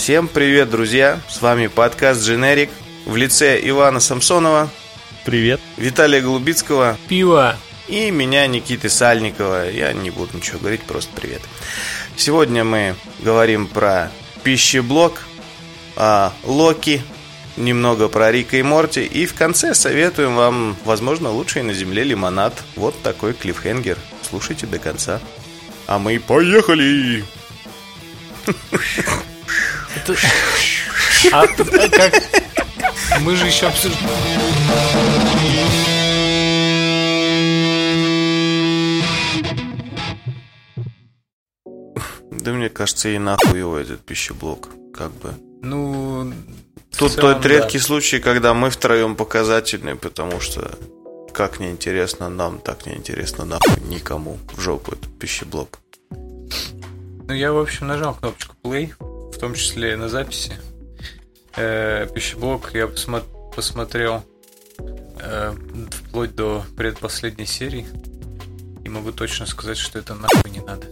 [0.00, 1.20] Всем привет, друзья!
[1.28, 2.70] С вами подкаст «Дженерик»
[3.04, 4.70] в лице Ивана Самсонова.
[5.26, 5.60] Привет.
[5.76, 6.96] Виталия Голубицкого.
[7.06, 7.54] Пиво.
[7.86, 9.68] И меня, Никиты Сальникова.
[9.68, 11.42] Я не буду ничего говорить, просто привет.
[12.16, 14.10] Сегодня мы говорим про
[14.42, 15.20] пищеблок,
[15.96, 17.02] о Локи,
[17.58, 19.04] немного про Рика и Морти.
[19.04, 22.54] И в конце советуем вам, возможно, лучший на земле лимонад.
[22.74, 23.98] Вот такой клиффхенгер.
[24.22, 25.20] Слушайте до конца.
[25.86, 27.22] А мы поехали!
[29.96, 30.14] Это...
[31.32, 32.14] А, а как?
[33.20, 34.08] Мы же еще обсуждаем.
[42.30, 44.70] Да мне кажется, и нахуй его этот пищеблок.
[44.94, 45.34] Как бы.
[45.62, 46.32] Ну,
[46.96, 47.48] Тут целом, тот да.
[47.48, 50.70] редкий случай, когда мы втроем показательны, потому что
[51.32, 55.78] как неинтересно нам, так неинтересно нахуй никому в жопу этот пищеблок.
[56.10, 58.92] ну я, в общем, нажал кнопочку play,
[59.40, 60.52] том числе и на записи.
[61.56, 63.24] Э, пищеблок я посмо-
[63.54, 64.22] посмотрел
[64.78, 65.52] э,
[65.90, 67.86] вплоть до предпоследней серии.
[68.84, 70.86] И могу точно сказать, что это нахуй не надо.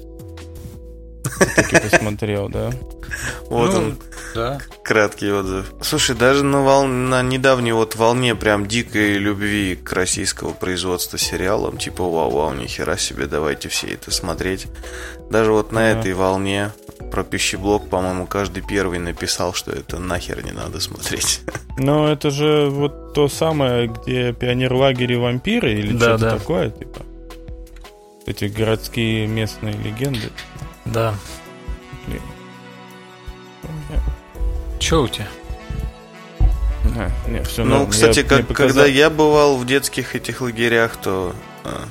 [1.57, 2.71] И посмотрел, да?
[3.49, 3.99] Вот Ну, он,
[4.35, 4.59] Да.
[4.85, 5.73] краткий отзыв.
[5.83, 6.87] Слушай, даже на, вол...
[6.87, 13.27] на недавней вот волне прям дикой любви к российского производства сериалам, типа вау-вау, нихера себе,
[13.27, 14.67] давайте все это смотреть.
[15.31, 16.01] Даже вот на Ага.
[16.01, 16.73] этой волне
[17.11, 21.41] про пищеблок, по-моему, каждый первый написал, что это нахер не надо смотреть.
[21.79, 26.39] Но это же вот то самое, где пионерлагерь и вампиры или Да, что-то да.
[26.39, 27.01] такое, типа.
[28.27, 30.31] Эти городские местные легенды.
[30.85, 31.15] Да.
[32.07, 32.21] Блин.
[34.79, 35.29] Че у тебя?
[36.97, 37.91] А, не, всё Ну, норм.
[37.91, 41.85] кстати, Я- как, мне показал- когда я бывал в детских этих лагерях, то а,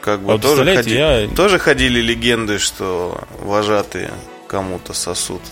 [0.00, 4.10] как бы А тоже, ходи- я- тоже ходили легенды, что вожатые
[4.48, 5.42] кому-то сосут.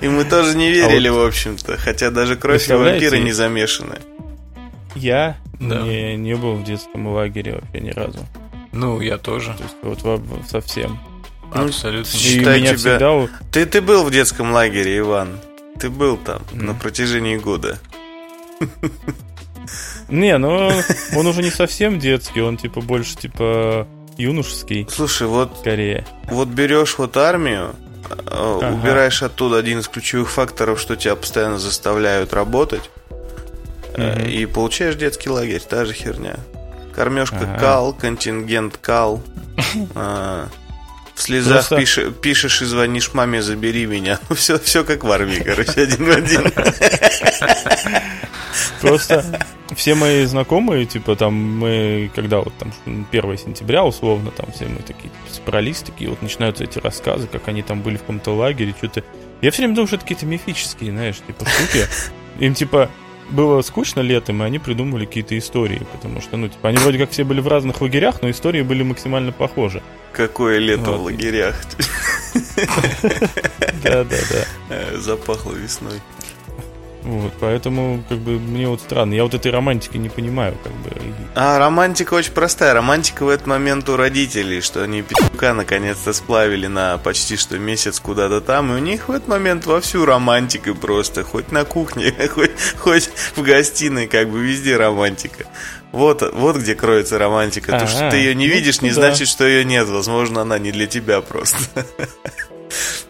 [0.00, 1.76] И мы тоже не верили, в общем-то.
[1.78, 3.98] Хотя даже кровь и вампиры не замешаны.
[4.94, 8.26] Я не, не был в детском лагере вообще ни разу.
[8.72, 9.54] Ну, я тоже.
[9.56, 11.00] То есть вот во- во- совсем.
[11.54, 12.10] Ну, Абсолютно.
[12.12, 13.28] Считай меня тебя- всегда...
[13.50, 15.38] Ты, ты был в детском лагере, Иван.
[15.80, 17.78] Ты был там на протяжении года.
[20.08, 20.70] Не, ну
[21.16, 23.86] он уже не совсем детский, он типа больше типа
[24.16, 26.06] юношеский, Слушай, вот скорее.
[26.30, 27.74] Вот берешь вот армию,
[28.10, 28.72] э, Ага.
[28.74, 32.90] убираешь оттуда один из ключевых факторов, что тебя постоянно заставляют работать,
[33.96, 34.26] Мгм.
[34.26, 36.36] и получаешь детский лагерь, та же херня.
[36.94, 37.58] Кормежка Ага.
[37.58, 39.22] кал, контингент кал.
[41.18, 44.20] В слезах Просто- пиши- пишешь и звонишь маме, забери меня.
[44.28, 46.52] Ну, все, все как в армии, короче, один в один.
[48.80, 49.24] Просто
[49.74, 52.72] все мои знакомые, типа там мы, когда вот там
[53.10, 57.62] 1 сентября условно, там все мы такие собрались, такие вот начинаются эти рассказы, как они
[57.62, 59.02] там были в каком-то лагере, что-то.
[59.42, 61.86] Я все время думал, что это какие-то мифические, знаешь, типа штуки.
[62.38, 62.90] Им типа
[63.30, 67.10] было скучно летом, и они придумывали какие-то истории, потому что, ну, типа, они вроде как
[67.10, 69.82] все были в разных лагерях, но истории были максимально похожи.
[70.12, 71.00] Какое лето Вот.
[71.00, 71.60] в лагерях.
[73.82, 74.44] Да-да-да.
[74.70, 76.00] Э, Запахло весной.
[77.08, 79.14] Вот, поэтому, как бы, мне вот странно.
[79.14, 80.90] Я вот этой романтики не понимаю, как бы.
[81.34, 82.74] А романтика очень простая.
[82.74, 87.98] Романтика в этот момент у родителей, что они петуха наконец-то сплавили на почти что месяц
[87.98, 91.24] куда-то там, и у них в этот момент вовсю романтика просто.
[91.24, 95.46] Хоть на кухне, хоть, хоть в гостиной, как бы везде романтика.
[95.92, 97.78] Вот, вот где кроется романтика.
[97.78, 98.96] То, что ты ее не Ну, видишь, не да.
[98.96, 99.88] значит, что ее нет.
[99.88, 101.58] Возможно, она не для тебя просто.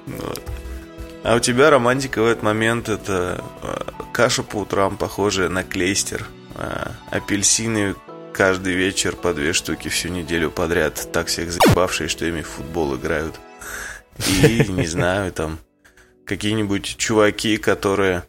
[0.07, 0.41] Вот.
[1.29, 3.81] А у тебя романтика в этот момент это э,
[4.15, 7.97] каша по утрам, похожая на клейстер, э, апельсины
[8.33, 12.97] каждый вечер по две штуки всю неделю подряд, так всех заебавшие, что ими в футбол
[12.97, 13.39] играют.
[14.43, 15.59] И, не знаю, там
[16.25, 18.25] какие-нибудь чуваки, которые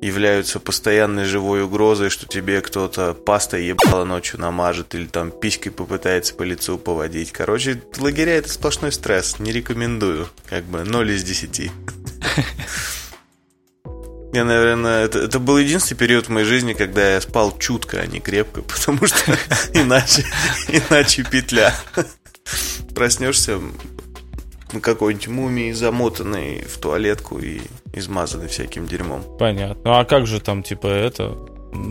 [0.00, 6.34] являются постоянной живой угрозой, что тебе кто-то пастой ебало ночью намажет или там писькой попытается
[6.34, 7.30] по лицу поводить.
[7.30, 10.26] Короче, лагеря это сплошной стресс, не рекомендую.
[10.50, 11.70] Как бы 0 из 10.
[14.34, 18.06] Я, наверное, это, это был единственный период в моей жизни, когда я спал чутко, а
[18.06, 19.32] не крепко, потому что
[19.72, 20.24] иначе,
[20.68, 21.72] иначе петля.
[22.96, 23.60] Проснешься
[24.72, 27.60] на какой-нибудь мумии, замотанной в туалетку и
[27.92, 29.22] измазанной всяким дерьмом.
[29.38, 30.00] Понятно.
[30.00, 31.36] А как же там, типа, это,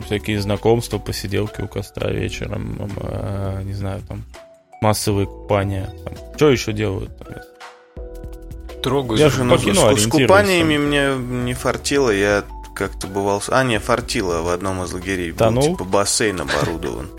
[0.06, 4.24] всякие знакомства, посиделки у костра вечером, а, не знаю, там,
[4.82, 5.90] массовые купания.
[6.36, 7.18] Что еще делают?
[7.18, 7.28] там?
[8.84, 9.20] Трогаю.
[9.20, 12.44] Я же Ну, по с- кино с, с купаниями мне не фартило, я
[12.76, 13.42] как-то бывал...
[13.50, 15.32] А, не, фартило в одном из лагерей.
[15.32, 15.64] Был, Тонул?
[15.64, 17.10] типа бассейн оборудован.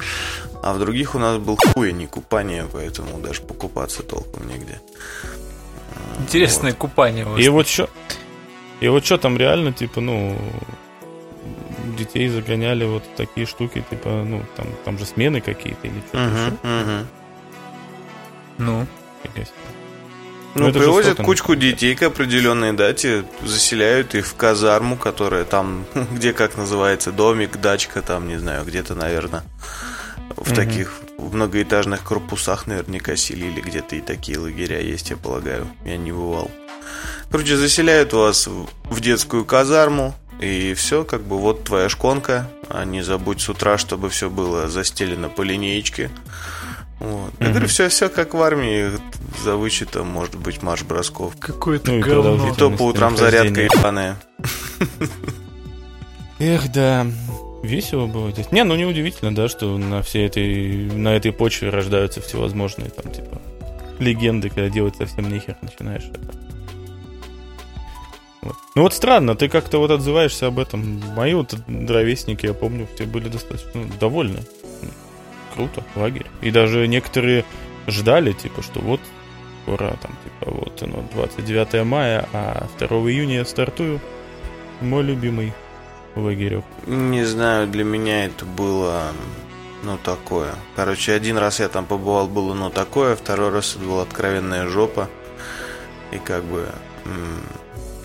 [0.63, 4.81] А в других у нас был хуй, не купание, поэтому даже покупаться толком негде.
[6.19, 6.79] Интересное вот.
[6.79, 7.27] купание.
[7.39, 7.89] И вот что...
[8.81, 10.37] И вот что там реально, типа, ну,
[11.97, 16.47] детей загоняли вот такие штуки, типа, ну, там, там же смены какие-то или что-то uh-huh,
[16.47, 16.57] еще.
[16.63, 17.07] Uh-huh.
[18.59, 18.87] Ну.
[20.55, 26.33] Ну, ну привозят кучку детей к определенной дате, заселяют их в казарму, которая там, где,
[26.33, 29.43] как называется, домик, дачка, там, не знаю, где-то, наверное,
[30.37, 30.55] в угу.
[30.55, 35.67] таких в многоэтажных корпусах наверняка селили, где-то и такие лагеря есть, я полагаю.
[35.85, 36.51] Я не бывал.
[37.31, 42.49] Короче, заселяют вас в детскую казарму, и все, как бы вот твоя шконка.
[42.69, 46.11] А не забудь с утра, чтобы все было застелено по линеечке.
[47.05, 47.33] Вот.
[47.39, 48.91] Я говорю, все, все как в армии,
[49.43, 51.37] за вычетом, может быть, марш бросков.
[51.39, 52.49] Какое-то ну, говно.
[52.49, 54.17] И то по утрам зарядка ебаная.
[56.39, 57.07] Эх, да.
[57.63, 58.51] Весело было здесь.
[58.53, 63.41] Не, ну неудивительно, да, что на всей этой, на этой почве рождаются всевозможные там, типа,
[63.99, 66.05] легенды, когда делать совсем нехер начинаешь.
[68.43, 68.57] Вот.
[68.75, 71.01] Ну вот странно, ты как-то вот отзываешься об этом.
[71.17, 74.41] Мои вот ровесники, я помню, все были достаточно ну, довольны.
[75.55, 76.27] Круто, лагерь.
[76.43, 77.45] И даже некоторые
[77.87, 79.01] ждали, типа, что вот
[79.63, 84.01] скоро там, типа, вот оно, 29 мая, а 2 июня я стартую.
[84.81, 85.53] Мой любимый
[86.17, 86.65] лагерек.
[86.87, 89.13] Не знаю, для меня это было,
[89.83, 90.55] ну, такое.
[90.77, 95.09] Короче, один раз я там побывал, было, ну, такое, второй раз это была откровенная жопа.
[96.13, 96.67] И как бы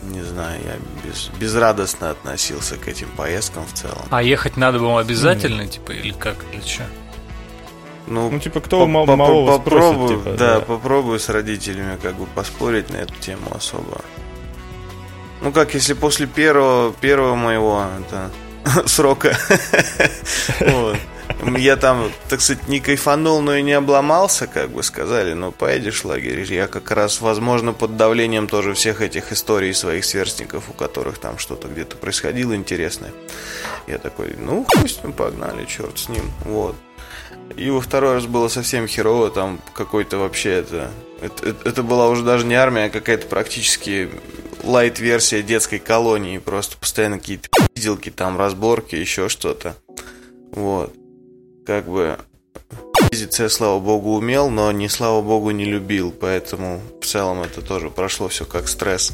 [0.04, 4.06] не знаю, я без, безрадостно относился к этим поездкам в целом.
[4.10, 5.68] А ехать надо было обязательно, mm.
[5.68, 6.84] типа, или как, или что?
[8.10, 12.16] Ну, ну, типа, кто по малого попробую, спросит, типа, да, да, попробую с родителями как
[12.16, 14.02] бы поспорить на эту тему особо.
[15.42, 18.32] Ну, как если после первого, первого моего это,
[18.88, 19.38] срока
[21.58, 26.04] я там, так сказать, не кайфанул, но и не обломался, как бы сказали, ну, поедешь
[26.04, 26.42] в лагерь.
[26.52, 31.38] Я как раз, возможно, под давлением тоже всех этих историй своих сверстников, у которых там
[31.38, 33.12] что-то где-то происходило интересное.
[33.88, 36.76] Я такой, ну, пусть мы погнали, черт с ним, вот.
[37.56, 40.92] И во второй раз было совсем херово, там какой-то вообще это,
[41.22, 41.56] это...
[41.66, 44.10] Это была уже даже не армия, а какая-то практически
[44.64, 46.38] лайт-версия детской колонии.
[46.38, 49.76] Просто постоянно какие-то пизделки, там разборки, еще что-то.
[50.52, 50.94] Вот
[51.70, 52.18] как бы
[53.12, 57.92] физиция, слава богу, умел, но не слава богу не любил, поэтому в целом это тоже
[57.92, 59.14] прошло все как стресс.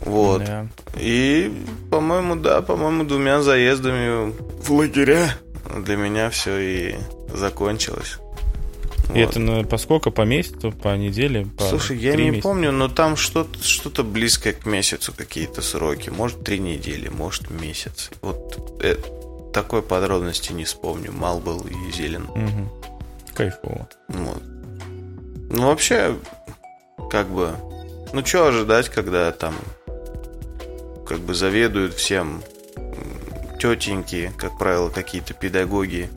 [0.00, 0.42] Вот.
[0.44, 0.66] Да.
[0.98, 1.52] И,
[1.90, 4.32] по-моему, да, по-моему, двумя заездами
[4.62, 5.36] в лагеря
[5.78, 6.94] для меня все и
[7.32, 8.18] закончилось.
[9.14, 9.30] И вот.
[9.30, 10.10] это на, по сколько?
[10.10, 11.46] По месяцу, по неделе?
[11.58, 12.42] По Слушай, я не месяца?
[12.42, 16.10] помню, но там что-то что близкое к месяцу какие-то сроки.
[16.10, 18.10] Может, три недели, может, месяц.
[18.22, 19.02] Вот это,
[19.52, 21.12] такой подробности не вспомню.
[21.12, 22.24] Мал был и зелен.
[22.24, 23.34] Угу.
[23.34, 23.88] Кайфово.
[24.08, 24.42] Вот.
[25.50, 26.16] Ну, вообще,
[27.10, 27.54] как бы...
[28.12, 29.54] Ну, что ожидать, когда там
[31.06, 32.42] как бы заведуют всем
[33.60, 36.08] тетеньки, как правило, какие-то педагоги,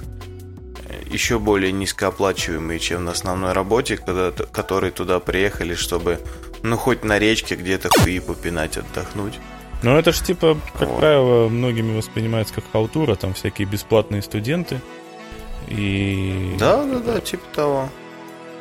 [1.10, 6.19] еще более низкооплачиваемые, чем на основной работе, когда, которые туда приехали, чтобы,
[6.62, 9.40] ну, хоть на речке где-то хуи попинать, отдохнуть.
[9.84, 11.00] Ну, это же, типа, как вот.
[11.00, 14.80] правило, многими воспринимается как халтура, там всякие бесплатные студенты.
[15.68, 16.56] И...
[16.57, 17.89] Да, да, да, типа того.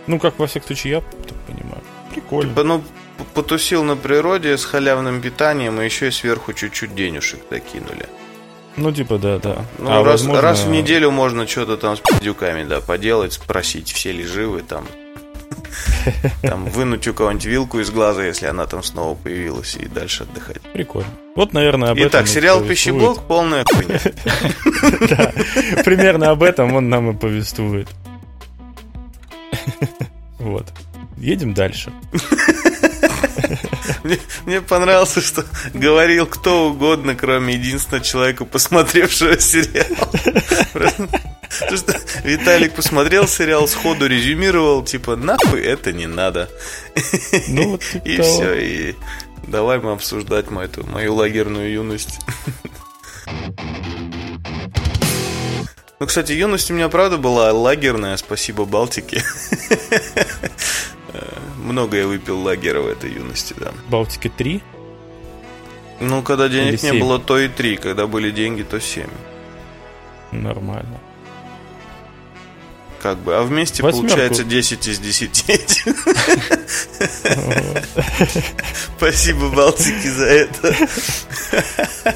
[0.06, 1.83] Ну, как во всяком случае, я так понимаю.
[2.12, 2.50] Прикольно.
[2.50, 2.83] Типа, ну,
[3.35, 8.09] потусил на природе с халявным питанием, и еще и сверху чуть-чуть денежек докинули.
[8.76, 9.64] Ну, типа, да, да.
[9.79, 10.41] Ну, а раз, возможно...
[10.41, 14.87] раз в неделю можно что-то там с пиздюками, да, поделать, спросить, все ли живы там.
[16.43, 20.61] Там вынуть у кого-нибудь вилку из глаза, если она там снова появилась, и дальше отдыхать.
[20.73, 21.09] Прикольно.
[21.37, 22.21] Вот, наверное, об Итак, этом...
[22.21, 24.00] Итак, сериал «Пищеблок» полная хуйня.
[25.09, 25.33] Да,
[25.85, 27.88] примерно об этом он нам и повествует.
[30.38, 30.67] Вот.
[31.19, 31.93] Едем дальше.
[34.02, 35.44] Мне, мне понравилось, что
[35.75, 40.08] говорил кто угодно, кроме единственного человека, посмотревшего сериал.
[41.61, 46.49] Потому что Виталик посмотрел сериал, сходу резюмировал, типа, нахуй это не надо.
[47.49, 48.28] Ну, вот типа и того.
[48.28, 48.94] все, и
[49.46, 52.20] давай мы обсуждать мою, эту, мою лагерную юность.
[56.02, 59.22] Ну, кстати, юность у меня правда была лагерная, спасибо Балтике.
[61.57, 63.73] Много я выпил лагера в этой юности, да.
[63.88, 64.62] Балтики 3?
[66.00, 67.76] Ну, когда денег не было, то и 3.
[67.76, 69.07] Когда были деньги, то 7.
[70.33, 70.99] Нормально.
[73.02, 74.09] Как бы, а вместе Восьмерку.
[74.09, 75.85] получается 10 из 10.
[78.97, 80.76] Спасибо Балтике за это.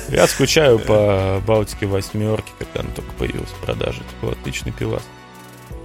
[0.09, 4.03] Я скучаю по Балтике восьмерке, когда она только появилась в продаже.
[4.03, 5.03] Это был отличный пивас.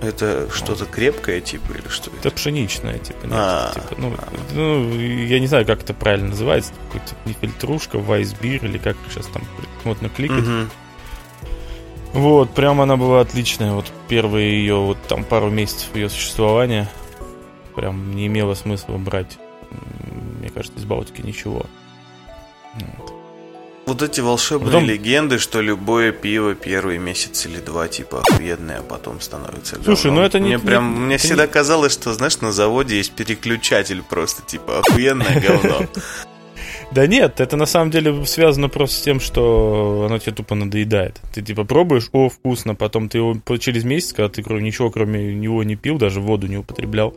[0.02, 4.16] Это что-то крепкое, типа, или что Это пшеничное, типа, нечто, А, типа, ну,
[4.54, 9.28] ну, я не знаю, как это правильно называется, какой-то не фильтрушка, вайсбир, или как сейчас
[9.28, 9.44] там
[9.84, 10.44] модно кликать.
[10.44, 10.70] Мгм.
[12.14, 13.74] Вот, прям она была отличная.
[13.74, 16.90] Вот первые ее, вот там пару месяцев ее существования,
[17.76, 19.38] прям не имело смысла брать,
[20.40, 21.66] мне кажется, из Балтики ничего.
[22.74, 23.21] Вот.
[23.92, 28.84] Вот эти волшебные Потом- легенды, что любое пиво первый месяц или два типа охуенное, а
[28.84, 30.16] потом становится Слушай, говном.
[30.22, 32.96] ну это не- Мне прям, не- мне это всегда не- казалось, что, знаешь, на заводе
[32.98, 35.88] есть переключатель просто, типа, охуенное говно.
[36.94, 41.22] Да нет, это на самом деле связано просто с тем, что оно тебе тупо надоедает.
[41.34, 45.64] Ты типа пробуешь, о, вкусно, потом ты его через месяц, когда ты ничего кроме него
[45.64, 47.16] не пил, даже воду не употреблял,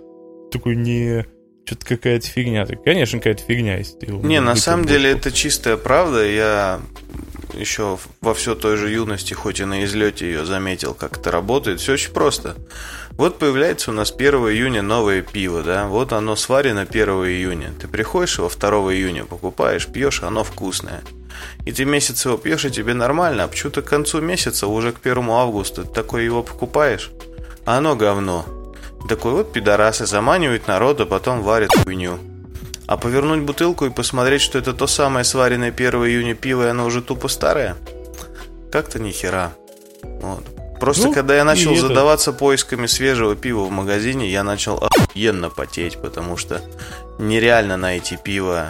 [0.53, 1.27] такой, не,
[1.65, 2.67] что-то какая-то фигня.
[2.85, 6.25] Конечно, какая-то фигня, если ты его Не, на самом деле это чистая правда.
[6.25, 6.81] Я
[7.55, 11.81] еще во все той же юности, хоть и на излете ее заметил, как это работает.
[11.81, 12.57] Все очень просто.
[13.13, 15.87] Вот появляется у нас 1 июня новое пиво, да?
[15.87, 17.73] Вот оно сварено 1 июня.
[17.81, 21.03] Ты приходишь его 2 июня, покупаешь, пьешь, оно вкусное.
[21.65, 25.05] И ты месяц его пьешь, и тебе нормально, а почему-то к концу месяца, уже к
[25.05, 27.11] 1 августа, ты такой его покупаешь,
[27.65, 28.64] а оно говно.
[29.09, 32.19] Такой вот пидорасы заманивают народ, а потом варят хуйню.
[32.87, 36.85] А повернуть бутылку и посмотреть, что это то самое сваренное 1 июня пиво, и оно
[36.87, 37.77] уже тупо старое?
[38.73, 39.53] Как-то ни хера.
[40.03, 40.45] Вот.
[40.81, 44.77] Просто Ну, когда я начал и это- задаваться поисками свежего пива в магазине, я начал
[44.77, 46.61] охуенно потеть, потому что
[47.19, 48.69] нереально найти пиво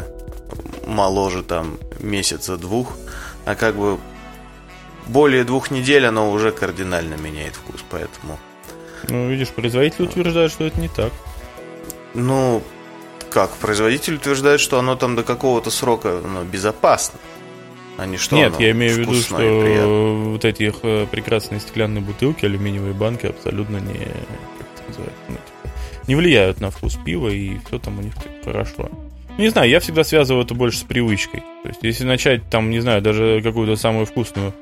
[0.86, 2.92] моложе там месяца двух,
[3.46, 3.98] а как бы
[5.06, 8.38] более двух недель оно уже кардинально меняет вкус, поэтому...
[9.08, 11.12] Ну, видишь, производитель утверждает, что это не так.
[12.14, 12.62] Ну,
[13.30, 17.18] как, производитель утверждает, что оно там до какого-то срока ну, безопасно.
[17.96, 22.02] А не что Нет, я имею в виду, что вот эти их э, прекрасные стеклянные
[22.02, 25.74] бутылки, алюминиевые банки абсолютно не, как это называется, ну, типа,
[26.08, 28.90] не влияют на вкус пива, и все там у них типа, хорошо.
[29.36, 31.40] Ну, Не знаю, я всегда связываю это больше с привычкой.
[31.62, 34.52] То есть, если начать, там, не знаю, даже какую-то самую вкусную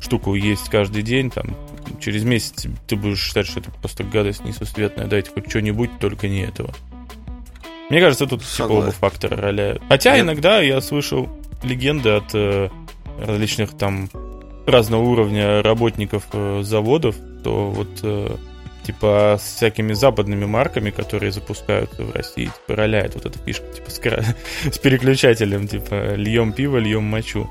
[0.00, 1.56] штуку есть каждый день, там,
[2.02, 6.42] через месяц ты будешь считать, что это просто гадость несусветная, дайте хоть что-нибудь, только не
[6.42, 6.74] этого.
[7.90, 8.84] Мне кажется, тут Согласен.
[8.84, 9.82] оба фактора роляют.
[9.88, 11.28] Хотя Я- иногда я слышал
[11.62, 12.68] легенды от э,
[13.18, 14.08] различных там
[14.66, 18.36] разного уровня работников э, заводов, то вот э,
[18.86, 23.90] типа с всякими западными марками, которые запускаются в России, типа роляет вот эта фишка, типа
[23.90, 24.00] с,
[24.74, 27.48] с переключателем, типа льем пиво, льем мочу.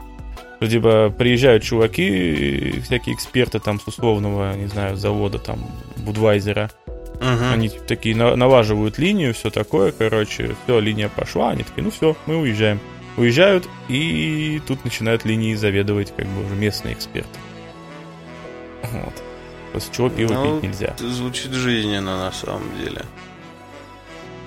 [0.62, 5.65] Что, типа приезжают чуваки, всякие эксперты там с условного, не знаю, завода там
[5.98, 6.70] Будвайзера,
[7.20, 7.51] Мгм.
[7.51, 11.89] они типа, такие на- налаживают линию, все такое, короче, все, линия пошла, они такие, ну
[11.89, 12.80] все, мы уезжаем.
[13.18, 17.39] Уезжают, и тут начинают линии заведовать как бы уже местные эксперты.
[18.84, 19.13] Вот.
[19.74, 20.96] После чего пиво Ну, пить нельзя.
[21.00, 23.01] Звучит жизненно на самом деле.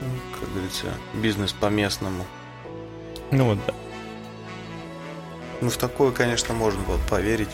[0.01, 0.07] Ну,
[0.39, 2.25] Как говорится, бизнес по-местному.
[3.33, 3.75] Ну вот, да.
[5.61, 7.49] Ну, в такое, конечно, можно было поверить.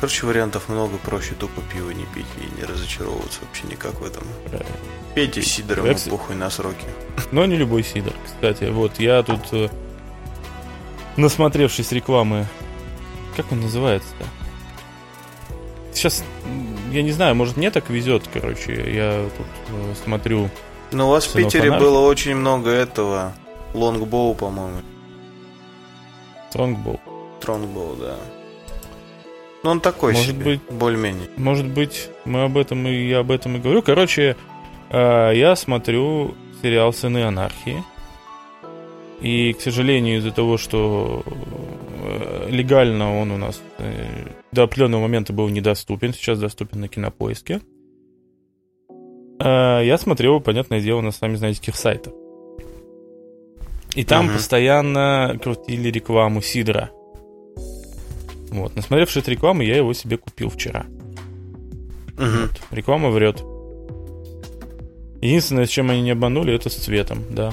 [0.00, 4.24] Короче, вариантов много, проще тупо пиво не пить и не разочаровываться вообще никак в этом.
[4.44, 4.70] правильно.
[5.14, 5.42] Пейте и
[5.94, 6.84] кстати- похуй на сроки.
[7.32, 8.64] Но не любой сидор, кстати.
[8.64, 9.68] Вот, я тут, э,
[11.16, 12.46] насмотревшись рекламы,
[13.36, 14.26] как он называется-то?
[15.94, 16.22] Сейчас,
[16.92, 20.50] я не знаю, может мне так везет, короче, я тут э, смотрю
[20.92, 21.84] Но у вас в Питере анархии.
[21.84, 23.32] было очень много этого.
[23.72, 24.82] Лонгбоу, по-моему.
[26.50, 27.00] Стронгбол.
[27.40, 28.16] Тронгбоу, да.
[29.62, 30.60] Ну, он такой Может себе, быть.
[30.70, 31.28] более-менее.
[31.36, 33.82] Может быть, мы об этом и я об этом и говорю.
[33.82, 34.36] Короче,
[34.90, 37.82] э, я смотрю сериал Сыны анархии.
[39.20, 45.32] И, к сожалению, из-за того, что э, легально он у нас э, до определенного момента
[45.32, 47.60] был недоступен, сейчас доступен на кинопоиске.
[49.40, 52.12] э, Я смотрел, понятное дело, на сами знаете, каких сайтах.
[53.96, 54.34] И там Мгм.
[54.34, 56.90] постоянно крутили рекламу Сидора.
[58.50, 60.86] Вот, насмотревшись от рекламы, я его себе купил вчера.
[62.18, 62.42] Мгм.
[62.42, 62.60] Вот.
[62.70, 63.42] Реклама врет.
[65.20, 67.52] Единственное, с чем они не обманули, это с цветом, да.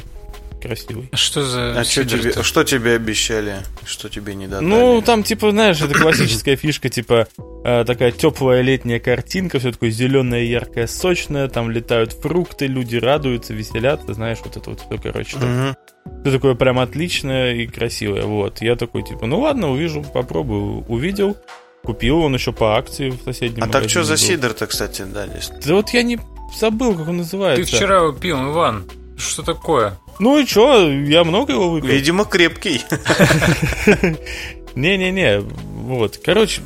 [0.64, 1.10] Красивый.
[1.12, 3.58] Что за А что тебе, что тебе обещали?
[3.86, 4.66] Что тебе не додали?
[4.66, 7.28] Ну, там, типа, знаешь, это классическая фишка, типа,
[7.66, 13.54] э, такая теплая летняя картинка, все такое зеленое, яркое, сочное, там летают фрукты, люди радуются,
[13.54, 15.36] веселятся, знаешь, вот это вот все, короче.
[15.36, 15.76] Мгм.
[16.22, 18.62] Все такое прям отличное и красивое, вот.
[18.62, 20.86] Я такой, типа, ну ладно, увижу, попробую.
[20.88, 21.36] Увидел,
[21.84, 25.42] купил, он еще по акции в соседнем А так что за сидр-то, кстати, дали?
[25.66, 26.20] Да вот я не
[26.58, 27.70] забыл, как он называется.
[27.70, 28.86] Ты вчера его пил, Иван.
[29.18, 29.98] Что такое?
[30.20, 31.90] Ну и чё, я много его выпил.
[31.90, 32.82] Видимо, крепкий.
[34.76, 36.62] Не-не-не, вот, короче,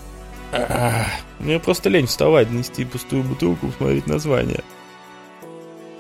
[1.40, 4.64] Мне просто лень вставать, нести пустую бутылку, смотреть название.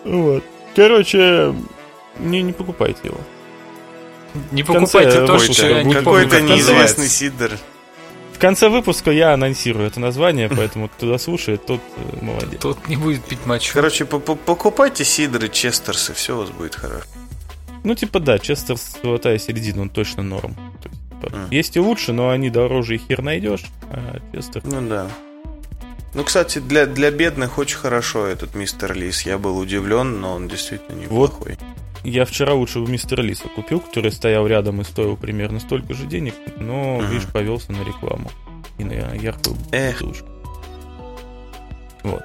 [0.04, 0.44] Вот.
[0.76, 1.54] Короче,
[2.20, 3.20] не, не покупайте его.
[4.52, 7.58] Не покупайте то, что я не Какой-то неизвестный сидр.
[8.34, 12.62] В конце выпуска я анонсирую это название, поэтому кто дослушает, тот э, молодец.
[12.62, 13.72] Тот не будет пить мочу.
[13.74, 17.04] Короче, покупайте сидры, честерсы, все у вас будет хорошо.
[17.84, 20.56] Ну, типа, да, Честерс золотая середина, он точно норм.
[20.82, 21.48] То есть, типа, mm.
[21.52, 24.64] Есть и лучше, но они дороже и хер найдешь, а Честер...
[24.66, 25.08] Ну да.
[26.14, 29.22] Ну, кстати, для, для бедных очень хорошо этот мистер Лис.
[29.22, 31.58] Я был удивлен, но он действительно неплохой.
[31.60, 35.94] Вот я вчера лучше у мистера Лиса купил, который стоял рядом и стоил примерно столько
[35.94, 37.10] же денег, но, uh-huh.
[37.10, 38.32] видишь, повелся на рекламу
[38.78, 40.02] и на яркую Эх.
[42.04, 42.24] Вот.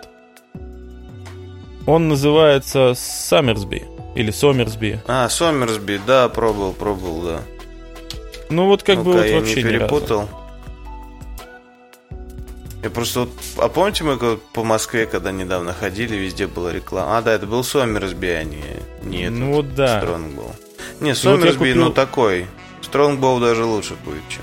[1.87, 3.82] Он называется Саммерсби.
[4.14, 5.00] Или Сомерсби.
[5.07, 7.42] А, Сомерсби, да, пробовал, пробовал, да.
[8.50, 10.28] Ну вот как ну бы вот я вообще не перепутал.
[12.83, 13.31] Я просто вот...
[13.59, 14.19] А помните, мы
[14.52, 17.16] по Москве, когда недавно ходили, везде была реклама.
[17.16, 18.62] А, да, это был Сомерсби, а не,
[19.04, 20.00] не этот ну, вот да.
[20.00, 20.52] Стронгбол.
[21.00, 21.85] Не, Сомерсби, ну, купил...
[21.85, 22.47] ну такой.
[22.83, 24.42] Стронгбол даже лучше будет, чем.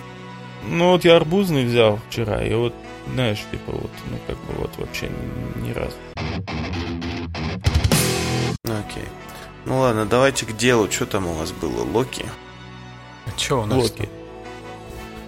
[0.67, 2.73] Ну вот я арбузный взял вчера, и вот,
[3.13, 5.95] знаешь, типа вот, ну как бы вот вообще ни, ни разу.
[8.63, 9.05] Окей.
[9.65, 10.89] Ну ладно, давайте к делу.
[10.89, 11.83] Что там у вас было?
[11.83, 12.25] Локи?
[13.25, 13.77] А что у нас?
[13.77, 13.97] Локи.
[13.97, 14.07] Там?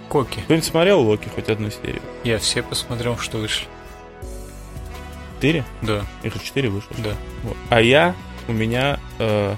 [0.08, 0.40] Коки.
[0.40, 2.02] Кто-нибудь смотрел Локи хоть одну серию?
[2.24, 3.66] Я все посмотрел, что вышли.
[5.36, 5.64] Четыре?
[5.80, 6.04] Да.
[6.22, 6.94] Их четыре вышло?
[6.98, 7.16] Да.
[7.42, 7.56] Вот.
[7.68, 8.14] А я,
[8.46, 9.56] у меня э,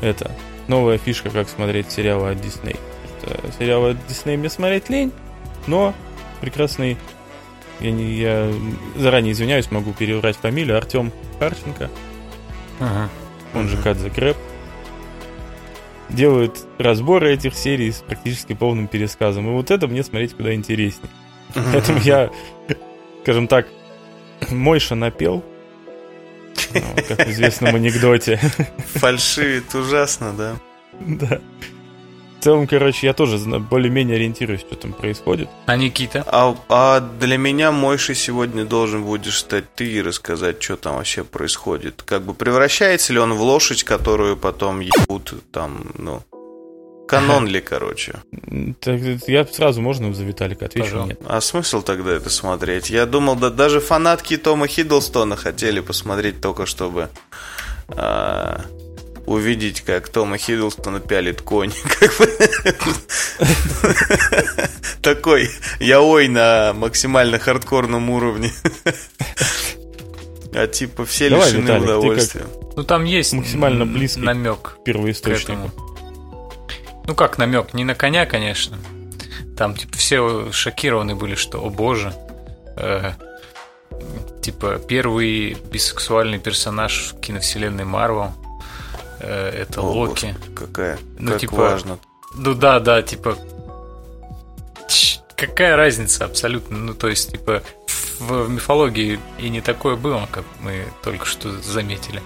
[0.00, 0.30] это
[0.68, 2.76] новая фишка, как смотреть сериалы от Дисней.
[3.58, 5.10] Сериалы от Дисней мне смотреть лень,
[5.66, 5.94] но
[6.40, 6.98] прекрасный
[7.80, 8.52] я, не, я
[8.96, 10.76] заранее извиняюсь, могу переврать фамилию.
[10.76, 11.90] Артем Харченко.
[12.80, 13.08] Ага.
[13.54, 14.36] Он же Кадзе Крэп
[16.08, 19.48] делают разборы этих серий с практически полным пересказом.
[19.48, 21.10] И вот это мне смотреть куда интереснее.
[21.54, 22.30] Поэтому я,
[23.22, 23.66] скажем так,
[24.50, 25.44] Мойша напел,
[26.74, 28.36] ну, как в известном анекдоте.
[28.94, 30.56] Фальшивит ужасно, да?
[31.00, 31.40] Да
[32.44, 35.48] целом, короче, я тоже более-менее ориентируюсь, что там происходит.
[35.66, 36.24] А Никита?
[36.26, 41.24] А, а для меня Мойши сегодня должен будешь стать ты и рассказать, что там вообще
[41.24, 42.02] происходит.
[42.02, 46.22] Как бы превращается ли он в лошадь, которую потом ебут там, ну...
[47.06, 48.14] Канон ли, короче?
[48.80, 51.04] Так, я сразу можно за Виталика отвечу?
[51.04, 51.20] Нет.
[51.26, 52.88] А смысл тогда это смотреть?
[52.88, 57.10] Я думал, да даже фанатки Тома Хиддлстона хотели посмотреть только чтобы
[57.88, 58.62] а,
[59.26, 61.72] увидеть, как Тома Хиддлстона пялит конь.
[65.02, 68.52] Такой яой на максимально хардкорном уровне.
[70.54, 72.46] А типа все Давай, лишены Виталик, удовольствия.
[72.76, 75.70] Ну там есть максимально близкий намек первоисточнику.
[77.06, 77.74] Ну как намек?
[77.74, 78.78] Не на коня, конечно.
[79.56, 82.14] Там типа все шокированы были, что, о боже,
[82.76, 83.12] э,
[84.42, 88.32] типа первый бисексуальный персонаж в киновселенной Марвел.
[89.24, 90.26] Э, это О, Локи.
[90.26, 91.98] Господи, какая, ну, как типа, важно.
[92.34, 93.36] Ну да, да, типа
[95.36, 96.76] какая разница абсолютно?
[96.78, 97.62] Ну, то есть, типа,
[98.18, 102.22] в мифологии и не такое было, как мы только что заметили.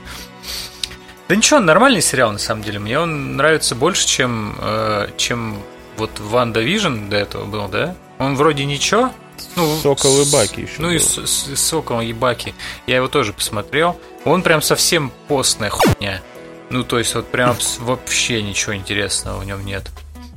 [1.29, 2.79] Да ничего, нормальный сериал, на самом деле.
[2.79, 5.63] Мне он нравится больше, чем, э, чем
[5.97, 7.97] вот WandaVision до этого был, да?
[8.19, 9.13] Он вроде ничего.
[9.55, 10.75] Ну, Сокол и Баки еще.
[10.79, 10.95] Ну был.
[10.95, 12.55] и с, с, Сокол и Баки.
[12.87, 14.01] Я его тоже посмотрел.
[14.25, 16.23] Он прям совсем постная хуйня.
[16.71, 19.91] Ну, то есть, вот прям вообще ничего интересного в нем нет.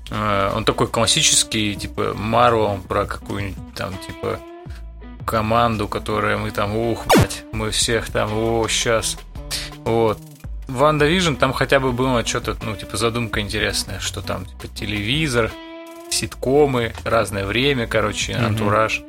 [0.09, 4.39] Э, он такой классический, типа, Марвел про какую-нибудь там, типа,
[5.25, 9.17] команду, которая мы там, ух, блядь, мы всех там, о, сейчас.
[9.79, 10.19] Вот.
[10.67, 15.51] WandaVision там хотя бы было что-то, ну, типа, задумка интересная, что там, типа, телевизор,
[16.09, 19.01] ситкомы, разное время, короче, антураж.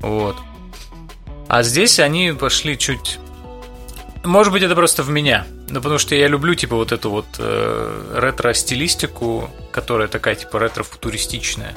[0.00, 0.36] Вот.
[1.48, 3.18] А здесь они пошли чуть
[4.26, 5.46] может быть, это просто в меня.
[5.68, 11.74] Ну, потому что я люблю, типа, вот эту вот э, ретро-стилистику, которая такая, типа, ретро-футуристичная.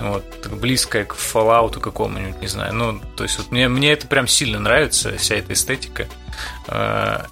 [0.00, 2.74] Вот, близкая к Fallout какому-нибудь, не знаю.
[2.74, 6.08] Ну, то есть, вот мне, мне это прям сильно нравится, вся эта эстетика.
[6.68, 7.24] Э,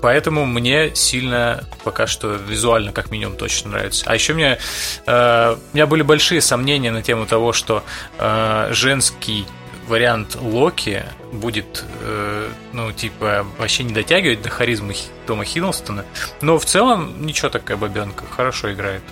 [0.00, 4.04] поэтому мне сильно пока что визуально, как минимум, точно нравится.
[4.06, 4.58] А еще мне,
[5.06, 7.82] э, у меня были большие сомнения на тему того, что
[8.18, 9.46] э, женский
[9.88, 14.94] вариант Локи будет, э, ну, типа, вообще не дотягивать до харизмы
[15.26, 16.04] Тома Хиддлстона.
[16.40, 19.02] Но в целом ничего такая бабенка, хорошо играет.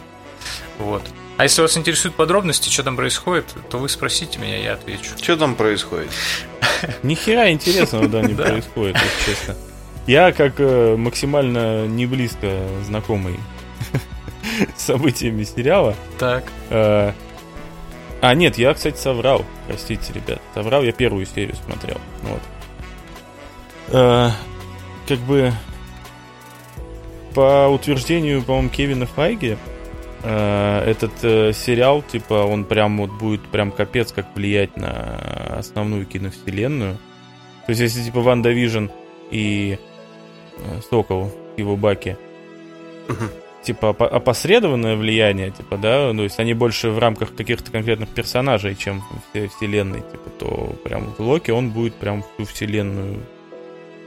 [0.78, 1.02] Вот.
[1.36, 5.10] А если вас интересуют подробности, что там происходит, то вы спросите меня, я отвечу.
[5.20, 6.10] Что там происходит?
[7.02, 9.56] Ни хера интересного, да, не происходит, если честно.
[10.06, 13.40] Я, как э, максимально не близко знакомый
[14.76, 16.44] с событиями сериала, так.
[18.20, 19.44] А, нет, я, кстати, соврал.
[19.66, 20.40] Простите, ребят.
[20.54, 21.98] Соврал, я первую серию смотрел.
[22.22, 22.40] Вот.
[23.88, 24.30] Э,
[25.06, 25.52] как бы
[27.34, 29.58] по утверждению, по-моему, Кевина Файги,
[30.22, 36.06] э, этот э, сериал, типа, он прям вот будет прям капец как влиять на основную
[36.06, 36.96] киновселенную.
[37.66, 38.86] То есть, если типа WandaVision
[39.30, 39.78] и
[40.56, 42.16] э, Сокол и его Баки,
[43.66, 49.02] типа опосредованное влияние, типа, да, то есть они больше в рамках каких-то конкретных персонажей, чем
[49.34, 53.18] в вселенной, типа, то прям в Локи он будет прям всю вселенную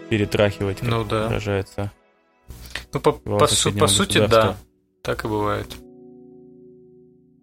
[0.09, 1.27] перетрахивать, как Ну да.
[1.27, 1.91] выражается.
[2.93, 4.55] Ну, по, по, су- по сути, да.
[5.03, 5.67] Так и бывает.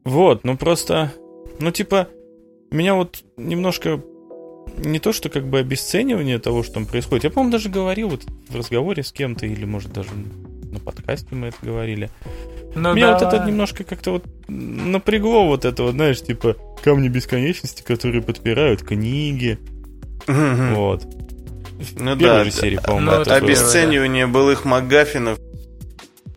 [0.05, 1.13] Вот, ну просто,
[1.59, 2.09] ну типа,
[2.71, 4.03] меня вот немножко
[4.79, 7.25] не то, что как бы обесценивание того, что там происходит.
[7.25, 10.11] Я, по-моему, даже говорил вот в разговоре с кем-то, или, может, даже
[10.73, 12.11] на подкасте мы это говорили.
[12.75, 13.29] Ну, Меня вот да.
[13.29, 19.59] это немножко как-то вот напрягло вот это вот, знаешь, типа камни бесконечности, которые подпирают книги.
[20.27, 21.07] Вот.
[21.99, 23.35] Ну В первой да, же серии, по-моему, ну, это.
[23.35, 25.39] Обесценивание былых Магафинов.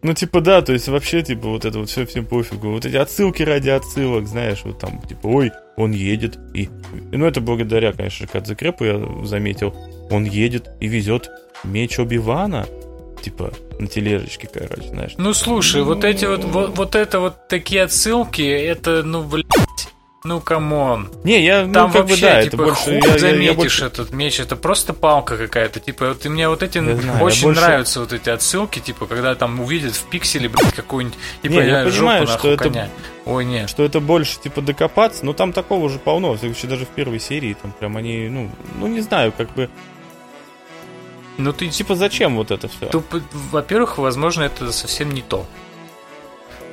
[0.01, 2.71] Ну, типа, да, то есть вообще, типа, вот это вот все всем пофигу.
[2.71, 6.69] Вот эти отсылки ради отсылок, знаешь, вот там, типа, ой, он едет и...
[7.11, 9.75] Ну, это благодаря, конечно, Кадзекрепу я заметил.
[10.09, 11.29] Он едет и везет
[11.65, 12.65] меч Оби-Вана,
[13.21, 15.13] типа, на тележечке, короче, знаешь.
[15.17, 19.45] Ну, слушай, вот эти вот, вот, вот это вот такие отсылки, это, ну, блядь,
[20.25, 21.09] ну, камон.
[21.23, 22.81] Не, я, ну, Там как бы, вообще, да, типа, это больше...
[22.83, 25.79] хуй я- я- я заметишь больше- этот меч, это просто палка какая-то.
[25.79, 28.79] Типа, вот и мне вот эти Я знаю, я очень больше- нравятся вот эти отсылки,
[28.79, 32.47] типа, когда там увидят в пикселе, блядь, какую-нибудь, типа, Не, я я понимаю, жопу что
[32.49, 32.89] нахуй это- коня.
[33.25, 33.69] Ой, нет.
[33.69, 36.89] что это больше, типа, докопаться, но там такого же полно, в всяком случае, даже в
[36.89, 39.69] первой серии, там прям они, ну, ну, не знаю, как бы,
[41.39, 42.89] Ну, ты, типа, зачем вот это все?
[43.51, 45.45] Во-первых, возможно, это совсем не то.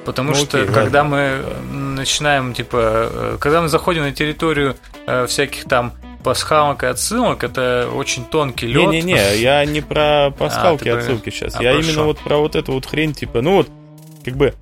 [0.05, 2.77] Потому Ну, что окей, когда мы э, начинаем, типа,
[3.11, 4.77] э, когда мы заходим на территорию
[5.07, 8.89] э, всяких там пасхалок и отсылок, это очень тонкий лед.
[8.91, 11.55] Не-не-не, я не про пасхалки ты про- отсылки сейчас.
[11.57, 13.69] а я про именно вот про вот эту вот хрень, типа, ну вот,
[14.25, 14.55] как бы,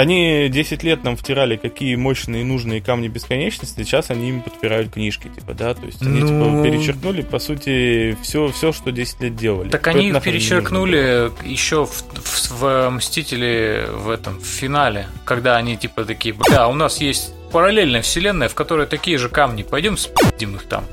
[0.00, 4.92] они 10 лет нам втирали, какие мощные и нужные камни бесконечности, сейчас они им подпирают
[4.92, 9.20] книжки, типа, да, то есть они, Ну- типа, перечеркнули, по сути, все, все, что 10
[9.20, 9.68] лет делали.
[9.68, 15.76] Так Типа, они перечеркнули еще в, в, в Мстители в этом в финале, когда они
[15.76, 20.56] типа такие, да, у нас есть параллельная вселенная, в которой такие же камни, пойдем спидим
[20.56, 20.84] их там,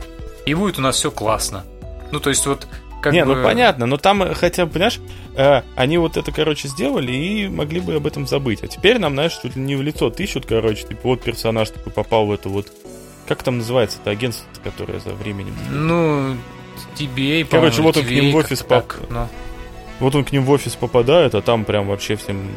[0.45, 1.63] и будет у нас все классно.
[2.11, 2.67] Ну то есть вот
[3.07, 3.35] как не, бы...
[3.35, 4.99] ну понятно, но там э, хотя бы, понимаешь,
[5.35, 8.63] э, они вот это, короче, сделали и могли бы об этом забыть.
[8.63, 12.25] А теперь нам, знаешь, ли не в лицо тыщут, короче, типа, вот персонаж такой попал
[12.25, 12.71] в эту вот...
[13.27, 15.53] Как там называется это агентство, которое за временем...
[15.69, 16.35] Ну,
[16.97, 19.27] TBA, Короче, вот он к ним в офис поп- так, ну.
[19.99, 22.49] Вот он к ним в офис попадает, а там прям вообще всем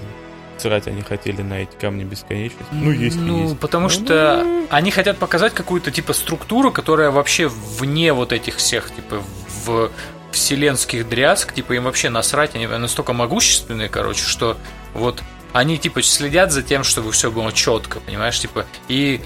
[0.59, 2.67] срать они хотели на эти камни бесконечности.
[2.71, 3.59] Ну, есть и Ну, есть.
[3.59, 9.23] потому что они хотят показать какую-то типа структуру, которая вообще вне вот этих всех, типа,
[9.65, 9.91] в
[10.33, 14.57] вселенских дрязг, типа, им вообще насрать, они настолько могущественные, короче, что
[14.95, 19.21] вот они, типа, следят за тем, чтобы все было четко, понимаешь, типа, и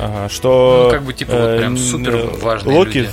[0.00, 0.84] Ага, что...
[0.84, 3.10] Ну, как бы, типа, вот прям э, супер э, важные Локи люди.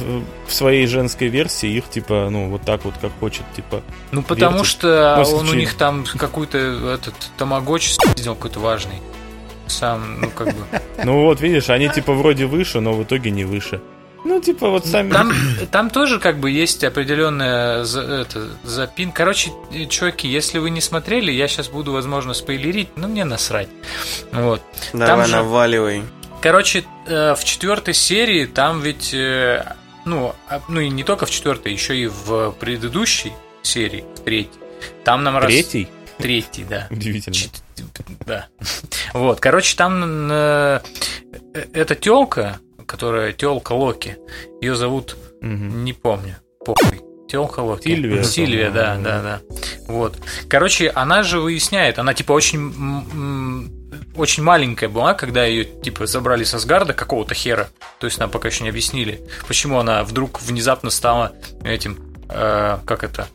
[0.47, 3.81] в, своей женской версии их, типа, ну, вот так вот, как хочет, типа...
[4.11, 4.71] ну, потому вертят.
[4.71, 6.57] что Ну, он у случае- них там какой-то
[6.95, 9.01] этот тамагочи сделал какой-то важный.
[9.67, 10.65] Сам, ну, как бы...
[11.03, 13.81] Ну, вот, видишь, они, типа, вроде выше, но в итоге не выше.
[14.31, 15.11] Ну, типа, вот сами...
[15.11, 15.33] Там,
[15.71, 19.11] там тоже как бы есть определенная за- это, запин.
[19.11, 19.51] Короче,
[19.89, 23.67] чуваки, если вы не смотрели, я сейчас буду, возможно, спойлерить, но мне насрать.
[24.31, 24.61] Вот.
[24.93, 26.03] Давай же- наваливай.
[26.41, 29.65] Короче, э, в четвертой серии там ведь, э,
[30.05, 34.59] ну, а- ну и не только в четвертой, еще и в предыдущей серии, в третьей.
[35.03, 35.89] Там нам раз- Третий?
[36.17, 36.87] Третий, да.
[36.89, 37.33] Удивительно.
[37.35, 37.61] Чет-
[38.25, 38.47] Да.
[39.13, 40.79] Вот, короче, там э,
[41.73, 42.59] эта телка,
[42.91, 44.17] которая телка Локи,
[44.59, 45.85] ее зовут, Мгм.
[45.85, 46.99] не помню, похуй.
[47.29, 47.83] Телка Локи.
[47.87, 49.41] Сильвия, Сильвия, да, да, да.
[49.87, 50.17] Вот.
[50.49, 53.71] Короче, она же выясняет, она типа очень
[54.15, 57.69] очень маленькая была, когда ее типа забрали с Асгарда какого-то хера.
[57.99, 61.31] То есть нам пока еще не объяснили, почему она вдруг внезапно стала
[61.63, 61.97] этим,
[62.29, 63.27] э, как это,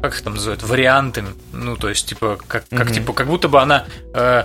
[0.00, 1.30] как их там называют, вариантами.
[1.52, 2.94] Ну, то есть, типа, как, как, Мгм.
[2.94, 4.44] типа, как будто бы она э,